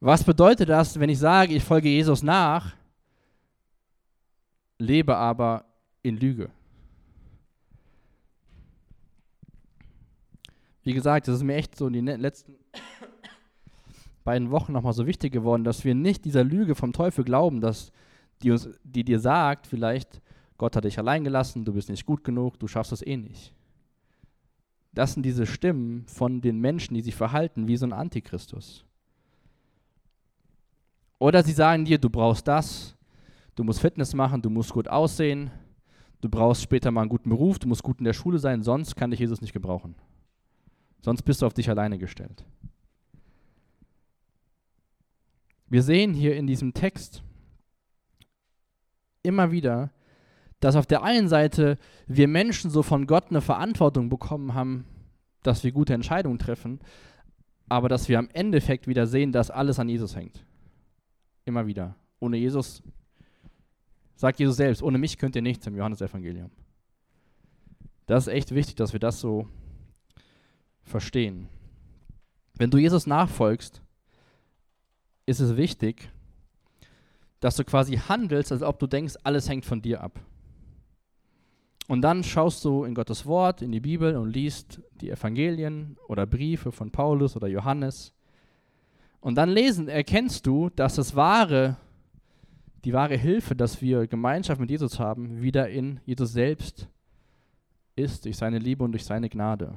Was 0.00 0.24
bedeutet 0.24 0.68
das, 0.68 0.98
wenn 0.98 1.10
ich 1.10 1.18
sage, 1.18 1.54
ich 1.54 1.62
folge 1.62 1.88
Jesus 1.88 2.22
nach, 2.22 2.74
lebe 4.78 5.16
aber 5.16 5.64
in 6.02 6.16
Lüge? 6.16 6.50
Wie 10.82 10.94
gesagt, 10.94 11.28
es 11.28 11.36
ist 11.36 11.42
mir 11.42 11.56
echt 11.56 11.76
so 11.76 11.86
in 11.86 11.92
den 11.92 12.20
letzten 12.20 12.54
beiden 14.24 14.50
Wochen 14.50 14.72
nochmal 14.72 14.94
so 14.94 15.06
wichtig 15.06 15.32
geworden, 15.32 15.64
dass 15.64 15.84
wir 15.84 15.94
nicht 15.94 16.24
dieser 16.24 16.44
Lüge 16.44 16.74
vom 16.74 16.94
Teufel 16.94 17.22
glauben, 17.22 17.60
dass 17.60 17.92
die, 18.42 18.50
uns, 18.50 18.68
die 18.84 19.04
dir 19.04 19.20
sagt, 19.20 19.66
vielleicht, 19.66 20.20
Gott 20.58 20.76
hat 20.76 20.84
dich 20.84 20.98
allein 20.98 21.24
gelassen, 21.24 21.64
du 21.64 21.72
bist 21.72 21.88
nicht 21.88 22.06
gut 22.06 22.24
genug, 22.24 22.58
du 22.58 22.68
schaffst 22.68 22.92
es 22.92 23.06
eh 23.06 23.16
nicht. 23.16 23.54
Das 24.92 25.14
sind 25.14 25.24
diese 25.24 25.46
Stimmen 25.46 26.04
von 26.06 26.40
den 26.40 26.60
Menschen, 26.60 26.94
die 26.94 27.02
sich 27.02 27.14
verhalten 27.14 27.68
wie 27.68 27.76
so 27.76 27.86
ein 27.86 27.92
Antichristus. 27.92 28.84
Oder 31.18 31.42
sie 31.42 31.52
sagen 31.52 31.84
dir, 31.84 31.98
du 31.98 32.10
brauchst 32.10 32.48
das, 32.48 32.96
du 33.54 33.62
musst 33.62 33.80
Fitness 33.80 34.14
machen, 34.14 34.42
du 34.42 34.50
musst 34.50 34.72
gut 34.72 34.88
aussehen, 34.88 35.50
du 36.20 36.28
brauchst 36.28 36.62
später 36.62 36.90
mal 36.90 37.02
einen 37.02 37.10
guten 37.10 37.30
Beruf, 37.30 37.58
du 37.58 37.68
musst 37.68 37.82
gut 37.82 37.98
in 37.98 38.04
der 38.04 38.14
Schule 38.14 38.38
sein, 38.38 38.62
sonst 38.62 38.96
kann 38.96 39.10
dich 39.10 39.20
Jesus 39.20 39.40
nicht 39.40 39.52
gebrauchen. 39.52 39.94
Sonst 41.02 41.22
bist 41.22 41.40
du 41.40 41.46
auf 41.46 41.54
dich 41.54 41.68
alleine 41.70 41.98
gestellt. 41.98 42.44
Wir 45.68 45.82
sehen 45.82 46.14
hier 46.14 46.36
in 46.36 46.46
diesem 46.46 46.74
Text, 46.74 47.22
immer 49.22 49.50
wieder, 49.52 49.90
dass 50.60 50.76
auf 50.76 50.86
der 50.86 51.02
einen 51.02 51.28
Seite 51.28 51.78
wir 52.06 52.28
Menschen 52.28 52.70
so 52.70 52.82
von 52.82 53.06
Gott 53.06 53.30
eine 53.30 53.40
Verantwortung 53.40 54.08
bekommen 54.08 54.54
haben, 54.54 54.84
dass 55.42 55.64
wir 55.64 55.72
gute 55.72 55.94
Entscheidungen 55.94 56.38
treffen, 56.38 56.80
aber 57.68 57.88
dass 57.88 58.08
wir 58.08 58.18
am 58.18 58.28
Endeffekt 58.32 58.86
wieder 58.86 59.06
sehen, 59.06 59.32
dass 59.32 59.50
alles 59.50 59.78
an 59.78 59.88
Jesus 59.88 60.16
hängt. 60.16 60.44
Immer 61.44 61.66
wieder. 61.66 61.96
Ohne 62.18 62.36
Jesus, 62.36 62.82
sagt 64.16 64.38
Jesus 64.38 64.56
selbst, 64.56 64.82
ohne 64.82 64.98
mich 64.98 65.16
könnt 65.16 65.36
ihr 65.36 65.42
nichts 65.42 65.66
im 65.66 65.76
Johannesevangelium. 65.76 66.50
Das 68.06 68.26
ist 68.26 68.32
echt 68.32 68.54
wichtig, 68.54 68.74
dass 68.74 68.92
wir 68.92 69.00
das 69.00 69.20
so 69.20 69.48
verstehen. 70.82 71.48
Wenn 72.54 72.70
du 72.70 72.78
Jesus 72.78 73.06
nachfolgst, 73.06 73.80
ist 75.24 75.40
es 75.40 75.56
wichtig, 75.56 76.10
dass 77.40 77.56
du 77.56 77.64
quasi 77.64 77.96
handelst, 77.96 78.52
als 78.52 78.62
ob 78.62 78.78
du 78.78 78.86
denkst, 78.86 79.14
alles 79.24 79.48
hängt 79.48 79.64
von 79.64 79.80
dir 79.82 80.02
ab. 80.02 80.20
Und 81.88 82.02
dann 82.02 82.22
schaust 82.22 82.64
du 82.64 82.84
in 82.84 82.94
Gottes 82.94 83.26
Wort, 83.26 83.62
in 83.62 83.72
die 83.72 83.80
Bibel 83.80 84.16
und 84.16 84.30
liest 84.30 84.80
die 85.00 85.10
Evangelien 85.10 85.96
oder 86.06 86.24
Briefe 86.24 86.70
von 86.70 86.92
Paulus 86.92 87.34
oder 87.34 87.48
Johannes. 87.48 88.12
Und 89.20 89.34
dann 89.34 89.48
lesen, 89.48 89.88
erkennst 89.88 90.46
du, 90.46 90.70
dass 90.70 90.94
das 90.94 91.16
wahre, 91.16 91.78
die 92.84 92.92
wahre 92.92 93.16
Hilfe, 93.16 93.56
dass 93.56 93.82
wir 93.82 94.06
Gemeinschaft 94.06 94.60
mit 94.60 94.70
Jesus 94.70 95.00
haben, 95.00 95.42
wieder 95.42 95.68
in 95.68 96.00
Jesus 96.04 96.32
selbst 96.32 96.88
ist, 97.96 98.24
durch 98.24 98.36
seine 98.36 98.58
Liebe 98.58 98.84
und 98.84 98.92
durch 98.92 99.04
seine 99.04 99.28
Gnade. 99.28 99.74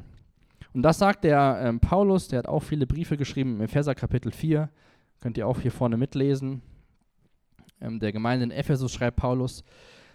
Und 0.73 0.84
das 0.84 0.99
sagt 0.99 1.23
der 1.23 1.62
ähm, 1.63 1.80
Paulus, 1.80 2.28
der 2.28 2.39
hat 2.39 2.47
auch 2.47 2.62
viele 2.62 2.86
Briefe 2.86 3.17
geschrieben, 3.17 3.56
im 3.56 3.62
Epheser 3.62 3.95
Kapitel 3.95 4.32
4, 4.32 4.69
könnt 5.19 5.38
ihr 5.38 5.47
auch 5.47 5.60
hier 5.60 5.71
vorne 5.71 5.97
mitlesen 5.97 6.62
ähm, 7.84 8.00
der 8.00 8.12
Gemeinde 8.12 8.46
in 8.46 8.52
Ephesus 8.52 8.91
schreibt 8.91 9.17
Paulus, 9.17 9.63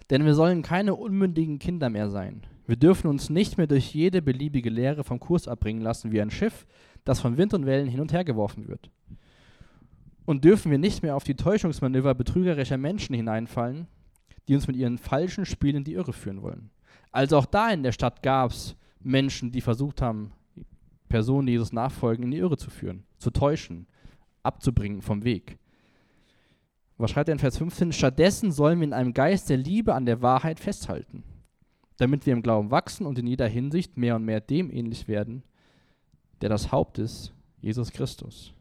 denn 0.09 0.25
wir 0.25 0.33
sollen 0.33 0.61
keine 0.61 0.95
unmündigen 0.95 1.59
Kinder 1.59 1.89
mehr 1.89 2.09
sein. 2.09 2.41
Wir 2.65 2.75
dürfen 2.75 3.07
uns 3.07 3.29
nicht 3.29 3.57
mehr 3.57 3.67
durch 3.67 3.93
jede 3.93 4.21
beliebige 4.21 4.69
Lehre 4.69 5.03
vom 5.03 5.19
Kurs 5.19 5.47
abbringen 5.47 5.81
lassen 5.81 6.11
wie 6.11 6.21
ein 6.21 6.31
Schiff, 6.31 6.65
das 7.03 7.19
von 7.19 7.37
Wind 7.37 7.53
und 7.53 7.65
Wellen 7.65 7.87
hin 7.87 7.99
und 7.99 8.13
her 8.13 8.23
geworfen 8.23 8.67
wird. 8.67 8.89
Und 10.25 10.43
dürfen 10.43 10.69
wir 10.69 10.77
nicht 10.77 11.01
mehr 11.01 11.15
auf 11.15 11.23
die 11.23 11.35
Täuschungsmanöver 11.35 12.13
betrügerischer 12.13 12.77
Menschen 12.77 13.15
hineinfallen, 13.15 13.87
die 14.47 14.55
uns 14.55 14.67
mit 14.67 14.75
ihren 14.75 14.97
falschen 14.97 15.45
Spielen 15.45 15.77
in 15.77 15.83
die 15.83 15.93
Irre 15.93 16.13
führen 16.13 16.41
wollen. 16.41 16.69
Also 17.11 17.37
auch 17.37 17.45
da 17.45 17.71
in 17.71 17.83
der 17.83 17.91
Stadt 17.91 18.21
gab 18.21 18.51
es 18.51 18.75
Menschen, 18.99 19.51
die 19.51 19.61
versucht 19.61 20.01
haben, 20.01 20.31
Personen, 21.07 21.47
die 21.47 21.53
Jesus 21.53 21.73
nachfolgen, 21.73 22.25
in 22.25 22.31
die 22.31 22.37
Irre 22.37 22.57
zu 22.57 22.69
führen, 22.69 23.03
zu 23.17 23.31
täuschen, 23.31 23.87
abzubringen 24.43 25.01
vom 25.01 25.23
Weg. 25.23 25.57
Was 26.99 27.11
schreibt 27.11 27.29
er 27.29 27.33
in 27.33 27.39
Vers 27.39 27.57
15? 27.57 27.93
Stattdessen 27.93 28.51
sollen 28.51 28.79
wir 28.79 28.87
in 28.87 28.93
einem 28.93 29.13
Geist 29.13 29.49
der 29.49 29.55
Liebe 29.55 29.95
an 29.95 30.05
der 30.05 30.21
Wahrheit 30.21 30.59
festhalten, 30.59 31.23
damit 31.95 32.25
wir 32.25 32.33
im 32.33 32.41
Glauben 32.41 32.71
wachsen 32.71 33.05
und 33.05 33.17
in 33.17 33.25
jeder 33.25 33.47
Hinsicht 33.47 33.95
mehr 33.95 34.17
und 34.17 34.25
mehr 34.25 34.41
dem 34.41 34.69
ähnlich 34.69 35.07
werden, 35.07 35.43
der 36.41 36.49
das 36.49 36.73
Haupt 36.73 36.99
ist, 36.99 37.33
Jesus 37.61 37.91
Christus. 37.93 38.53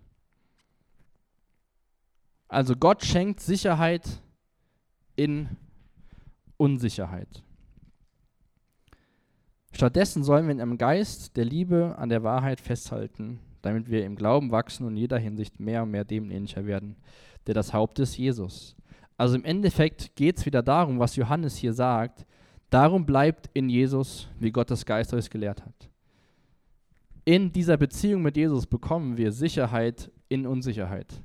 Also 2.47 2.77
Gott 2.77 3.05
schenkt 3.05 3.41
Sicherheit 3.41 4.23
in 5.17 5.49
Unsicherheit. 6.57 7.43
Stattdessen 9.73 10.23
sollen 10.23 10.47
wir 10.47 10.53
in 10.53 10.61
einem 10.61 10.79
Geist 10.79 11.37
der 11.37 11.45
Liebe 11.45 11.97
an 11.99 12.09
der 12.09 12.23
Wahrheit 12.23 12.61
festhalten, 12.61 13.41
damit 13.63 13.91
wir 13.91 14.05
im 14.05 14.15
Glauben 14.15 14.53
wachsen 14.53 14.87
und 14.87 14.93
in 14.93 14.99
jeder 14.99 15.19
Hinsicht 15.19 15.59
mehr 15.59 15.83
und 15.83 15.91
mehr 15.91 16.05
dem 16.05 16.31
ähnlicher 16.31 16.67
werden, 16.67 16.95
der 17.49 17.55
das 17.55 17.73
Haupt 17.73 17.99
ist, 17.99 18.17
Jesus. 18.17 18.77
Also 19.17 19.35
im 19.35 19.45
Endeffekt 19.45 20.15
geht 20.15 20.37
es 20.37 20.47
wieder 20.47 20.63
darum, 20.63 20.99
was 21.01 21.17
Johannes 21.17 21.57
hier 21.57 21.73
sagt. 21.73 22.27
Darum 22.71 23.07
bleibt 23.07 23.51
in 23.55 23.71
Jesus, 23.71 24.29
wie 24.39 24.53
Gottes 24.53 24.85
Geist 24.85 25.15
euch 25.15 25.31
gelehrt 25.31 25.65
hat. 25.65 25.91
In 27.25 27.51
dieser 27.51 27.77
Beziehung 27.77 28.23
mit 28.23 28.37
Jesus 28.37 28.67
bekommen 28.67 29.17
wir 29.17 29.33
Sicherheit 29.33 30.11
in 30.29 30.47
Unsicherheit. 30.47 31.25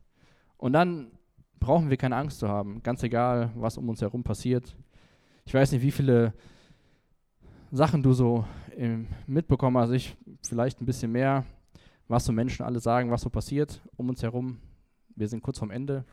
Und 0.58 0.74
dann 0.74 1.12
brauchen 1.60 1.90
wir 1.90 1.98
keine 1.98 2.16
Angst 2.16 2.40
zu 2.40 2.48
haben, 2.48 2.82
ganz 2.82 3.04
egal, 3.04 3.52
was 3.56 3.78
um 3.78 3.90
uns 3.90 4.02
herum 4.02 4.24
passiert. 4.24 4.76
Ich 5.46 5.54
weiß 5.54 5.74
nicht, 5.74 5.82
wie 5.82 5.92
viele 5.92 6.34
Sachen 7.70 8.02
du 8.02 8.14
so 8.14 8.46
ähm, 8.78 9.08
mitbekommen 9.28 9.78
hast, 9.78 9.92
ich 9.92 10.16
vielleicht 10.42 10.82
ein 10.82 10.86
bisschen 10.86 11.12
mehr, 11.12 11.46
was 12.08 12.26
so 12.26 12.32
Menschen 12.32 12.66
alle 12.66 12.80
sagen, 12.80 13.12
was 13.12 13.22
so 13.22 13.30
passiert 13.30 13.82
um 13.98 14.10
uns 14.10 14.24
herum. 14.24 14.58
Wir 15.16 15.28
sind 15.28 15.42
kurz 15.42 15.60
vorm 15.60 15.72
Ende. 15.72 16.06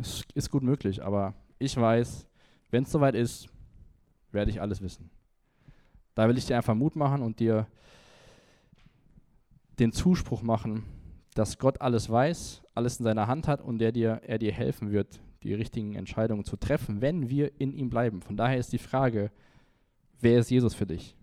Es 0.00 0.24
ist 0.34 0.50
gut 0.50 0.62
möglich, 0.62 1.02
aber 1.02 1.34
ich 1.58 1.76
weiß, 1.76 2.26
wenn 2.70 2.84
es 2.84 2.92
soweit 2.92 3.14
ist, 3.14 3.48
werde 4.30 4.50
ich 4.50 4.60
alles 4.60 4.80
wissen. 4.80 5.10
Da 6.14 6.28
will 6.28 6.38
ich 6.38 6.46
dir 6.46 6.56
einfach 6.56 6.74
Mut 6.74 6.96
machen 6.96 7.22
und 7.22 7.40
dir 7.40 7.66
den 9.78 9.92
Zuspruch 9.92 10.42
machen, 10.42 10.84
dass 11.34 11.58
Gott 11.58 11.80
alles 11.80 12.10
weiß, 12.10 12.62
alles 12.74 12.98
in 12.98 13.04
seiner 13.04 13.26
Hand 13.26 13.48
hat 13.48 13.62
und 13.62 13.78
der 13.78 13.92
dir, 13.92 14.20
er 14.26 14.38
dir 14.38 14.52
helfen 14.52 14.92
wird, 14.92 15.20
die 15.42 15.54
richtigen 15.54 15.94
Entscheidungen 15.94 16.44
zu 16.44 16.56
treffen, 16.56 17.00
wenn 17.00 17.28
wir 17.28 17.60
in 17.60 17.72
ihm 17.72 17.90
bleiben. 17.90 18.22
Von 18.22 18.36
daher 18.36 18.58
ist 18.58 18.72
die 18.72 18.78
Frage, 18.78 19.30
wer 20.20 20.38
ist 20.38 20.50
Jesus 20.50 20.74
für 20.74 20.86
dich? 20.86 21.16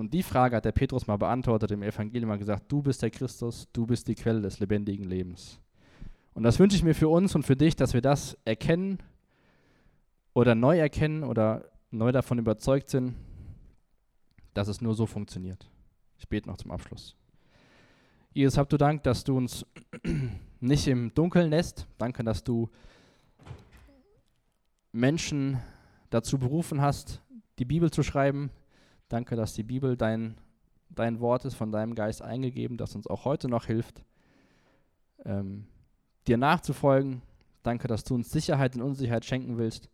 Und 0.00 0.14
die 0.14 0.22
Frage 0.22 0.56
hat 0.56 0.64
der 0.64 0.72
Petrus 0.72 1.06
mal 1.06 1.18
beantwortet 1.18 1.70
im 1.72 1.82
Evangelium, 1.82 2.30
mal 2.30 2.38
gesagt, 2.38 2.72
du 2.72 2.80
bist 2.80 3.02
der 3.02 3.10
Christus, 3.10 3.68
du 3.74 3.86
bist 3.86 4.08
die 4.08 4.14
Quelle 4.14 4.40
des 4.40 4.58
lebendigen 4.58 5.04
Lebens. 5.04 5.60
Und 6.32 6.42
das 6.42 6.58
wünsche 6.58 6.74
ich 6.74 6.82
mir 6.82 6.94
für 6.94 7.10
uns 7.10 7.34
und 7.34 7.42
für 7.42 7.54
dich, 7.54 7.76
dass 7.76 7.92
wir 7.92 8.00
das 8.00 8.38
erkennen 8.46 8.98
oder 10.32 10.54
neu 10.54 10.78
erkennen 10.78 11.22
oder 11.22 11.70
neu 11.90 12.12
davon 12.12 12.38
überzeugt 12.38 12.88
sind, 12.88 13.14
dass 14.54 14.68
es 14.68 14.80
nur 14.80 14.94
so 14.94 15.04
funktioniert. 15.04 15.68
Ich 16.16 16.26
bete 16.26 16.48
noch 16.48 16.56
zum 16.56 16.70
Abschluss. 16.70 17.14
Jesus, 18.32 18.56
hab 18.56 18.70
du 18.70 18.78
Dank, 18.78 19.02
dass 19.02 19.22
du 19.22 19.36
uns 19.36 19.66
nicht 20.60 20.86
im 20.86 21.12
Dunkeln 21.12 21.50
lässt. 21.50 21.86
Danke, 21.98 22.24
dass 22.24 22.42
du 22.42 22.70
Menschen 24.92 25.58
dazu 26.08 26.38
berufen 26.38 26.80
hast, 26.80 27.20
die 27.58 27.66
Bibel 27.66 27.90
zu 27.90 28.02
schreiben. 28.02 28.50
Danke, 29.10 29.34
dass 29.34 29.54
die 29.54 29.64
Bibel 29.64 29.96
dein, 29.96 30.36
dein 30.88 31.18
Wort 31.18 31.44
ist, 31.44 31.54
von 31.54 31.72
deinem 31.72 31.96
Geist 31.96 32.22
eingegeben, 32.22 32.76
das 32.76 32.94
uns 32.94 33.08
auch 33.08 33.24
heute 33.24 33.48
noch 33.48 33.66
hilft, 33.66 34.04
ähm, 35.24 35.66
dir 36.28 36.36
nachzufolgen. 36.36 37.20
Danke, 37.64 37.88
dass 37.88 38.04
du 38.04 38.14
uns 38.14 38.30
Sicherheit 38.30 38.76
und 38.76 38.82
Unsicherheit 38.82 39.24
schenken 39.24 39.58
willst. 39.58 39.90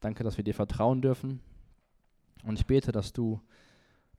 Danke, 0.00 0.24
dass 0.24 0.38
wir 0.38 0.44
dir 0.44 0.54
vertrauen 0.54 1.02
dürfen. 1.02 1.40
Und 2.42 2.58
ich 2.58 2.64
bete, 2.64 2.90
dass 2.90 3.12
du 3.12 3.38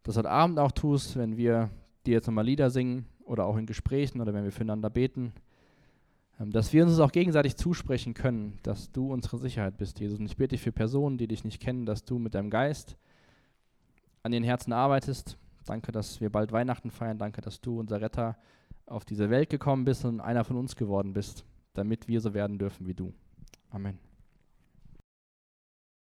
das 0.04 0.16
heute 0.16 0.30
Abend 0.30 0.60
auch 0.60 0.74
tust, 0.74 1.18
wenn 1.18 1.36
wir 1.36 1.72
dir 2.06 2.14
jetzt 2.14 2.28
nochmal 2.28 2.46
Lieder 2.46 2.70
singen 2.70 3.08
oder 3.26 3.46
auch 3.46 3.58
in 3.58 3.66
Gesprächen 3.66 4.22
oder 4.22 4.32
wenn 4.36 4.44
wir 4.44 4.52
füreinander 4.52 4.92
beten. 4.92 5.34
Ähm, 6.40 6.52
dass 6.52 6.72
wir 6.72 6.86
uns 6.86 7.00
auch 7.00 7.12
gegenseitig 7.12 7.56
zusprechen 7.56 8.14
können, 8.14 8.60
dass 8.62 8.92
du 8.92 9.12
unsere 9.12 9.40
Sicherheit 9.40 9.78
bist, 9.78 10.00
Jesus. 10.00 10.20
Und 10.20 10.28
ich 10.28 10.38
bete 10.38 10.50
dich 10.50 10.62
für 10.62 10.72
Personen, 10.72 11.18
die 11.18 11.28
dich 11.28 11.44
nicht 11.44 11.60
kennen, 11.60 11.88
dass 11.88 12.06
du 12.06 12.20
mit 12.20 12.36
deinem 12.36 12.52
Geist 12.52 12.96
an 14.24 14.32
den 14.32 14.44
Herzen 14.44 14.74
arbeitest. 14.74 15.38
Danke, 15.66 15.92
dass 15.92 16.20
wir 16.20 16.30
bald 16.30 16.52
Weihnachten 16.52 16.92
feiern. 16.92 17.18
Danke, 17.18 17.42
dass 17.42 17.62
du, 17.62 17.80
unser 17.80 18.02
Retter, 18.02 18.38
auf 18.86 19.06
diese 19.06 19.30
Welt 19.30 19.50
gekommen 19.50 19.86
bist 19.86 20.04
und 20.06 20.20
einer 20.20 20.44
von 20.44 20.58
uns 20.58 20.76
geworden 20.76 21.14
bist, 21.14 21.46
damit 21.74 22.08
wir 22.08 22.22
so 22.22 22.34
werden 22.34 22.58
dürfen 22.58 22.88
wie 22.88 22.96
du. 22.96 23.14
Amen. 23.70 24.09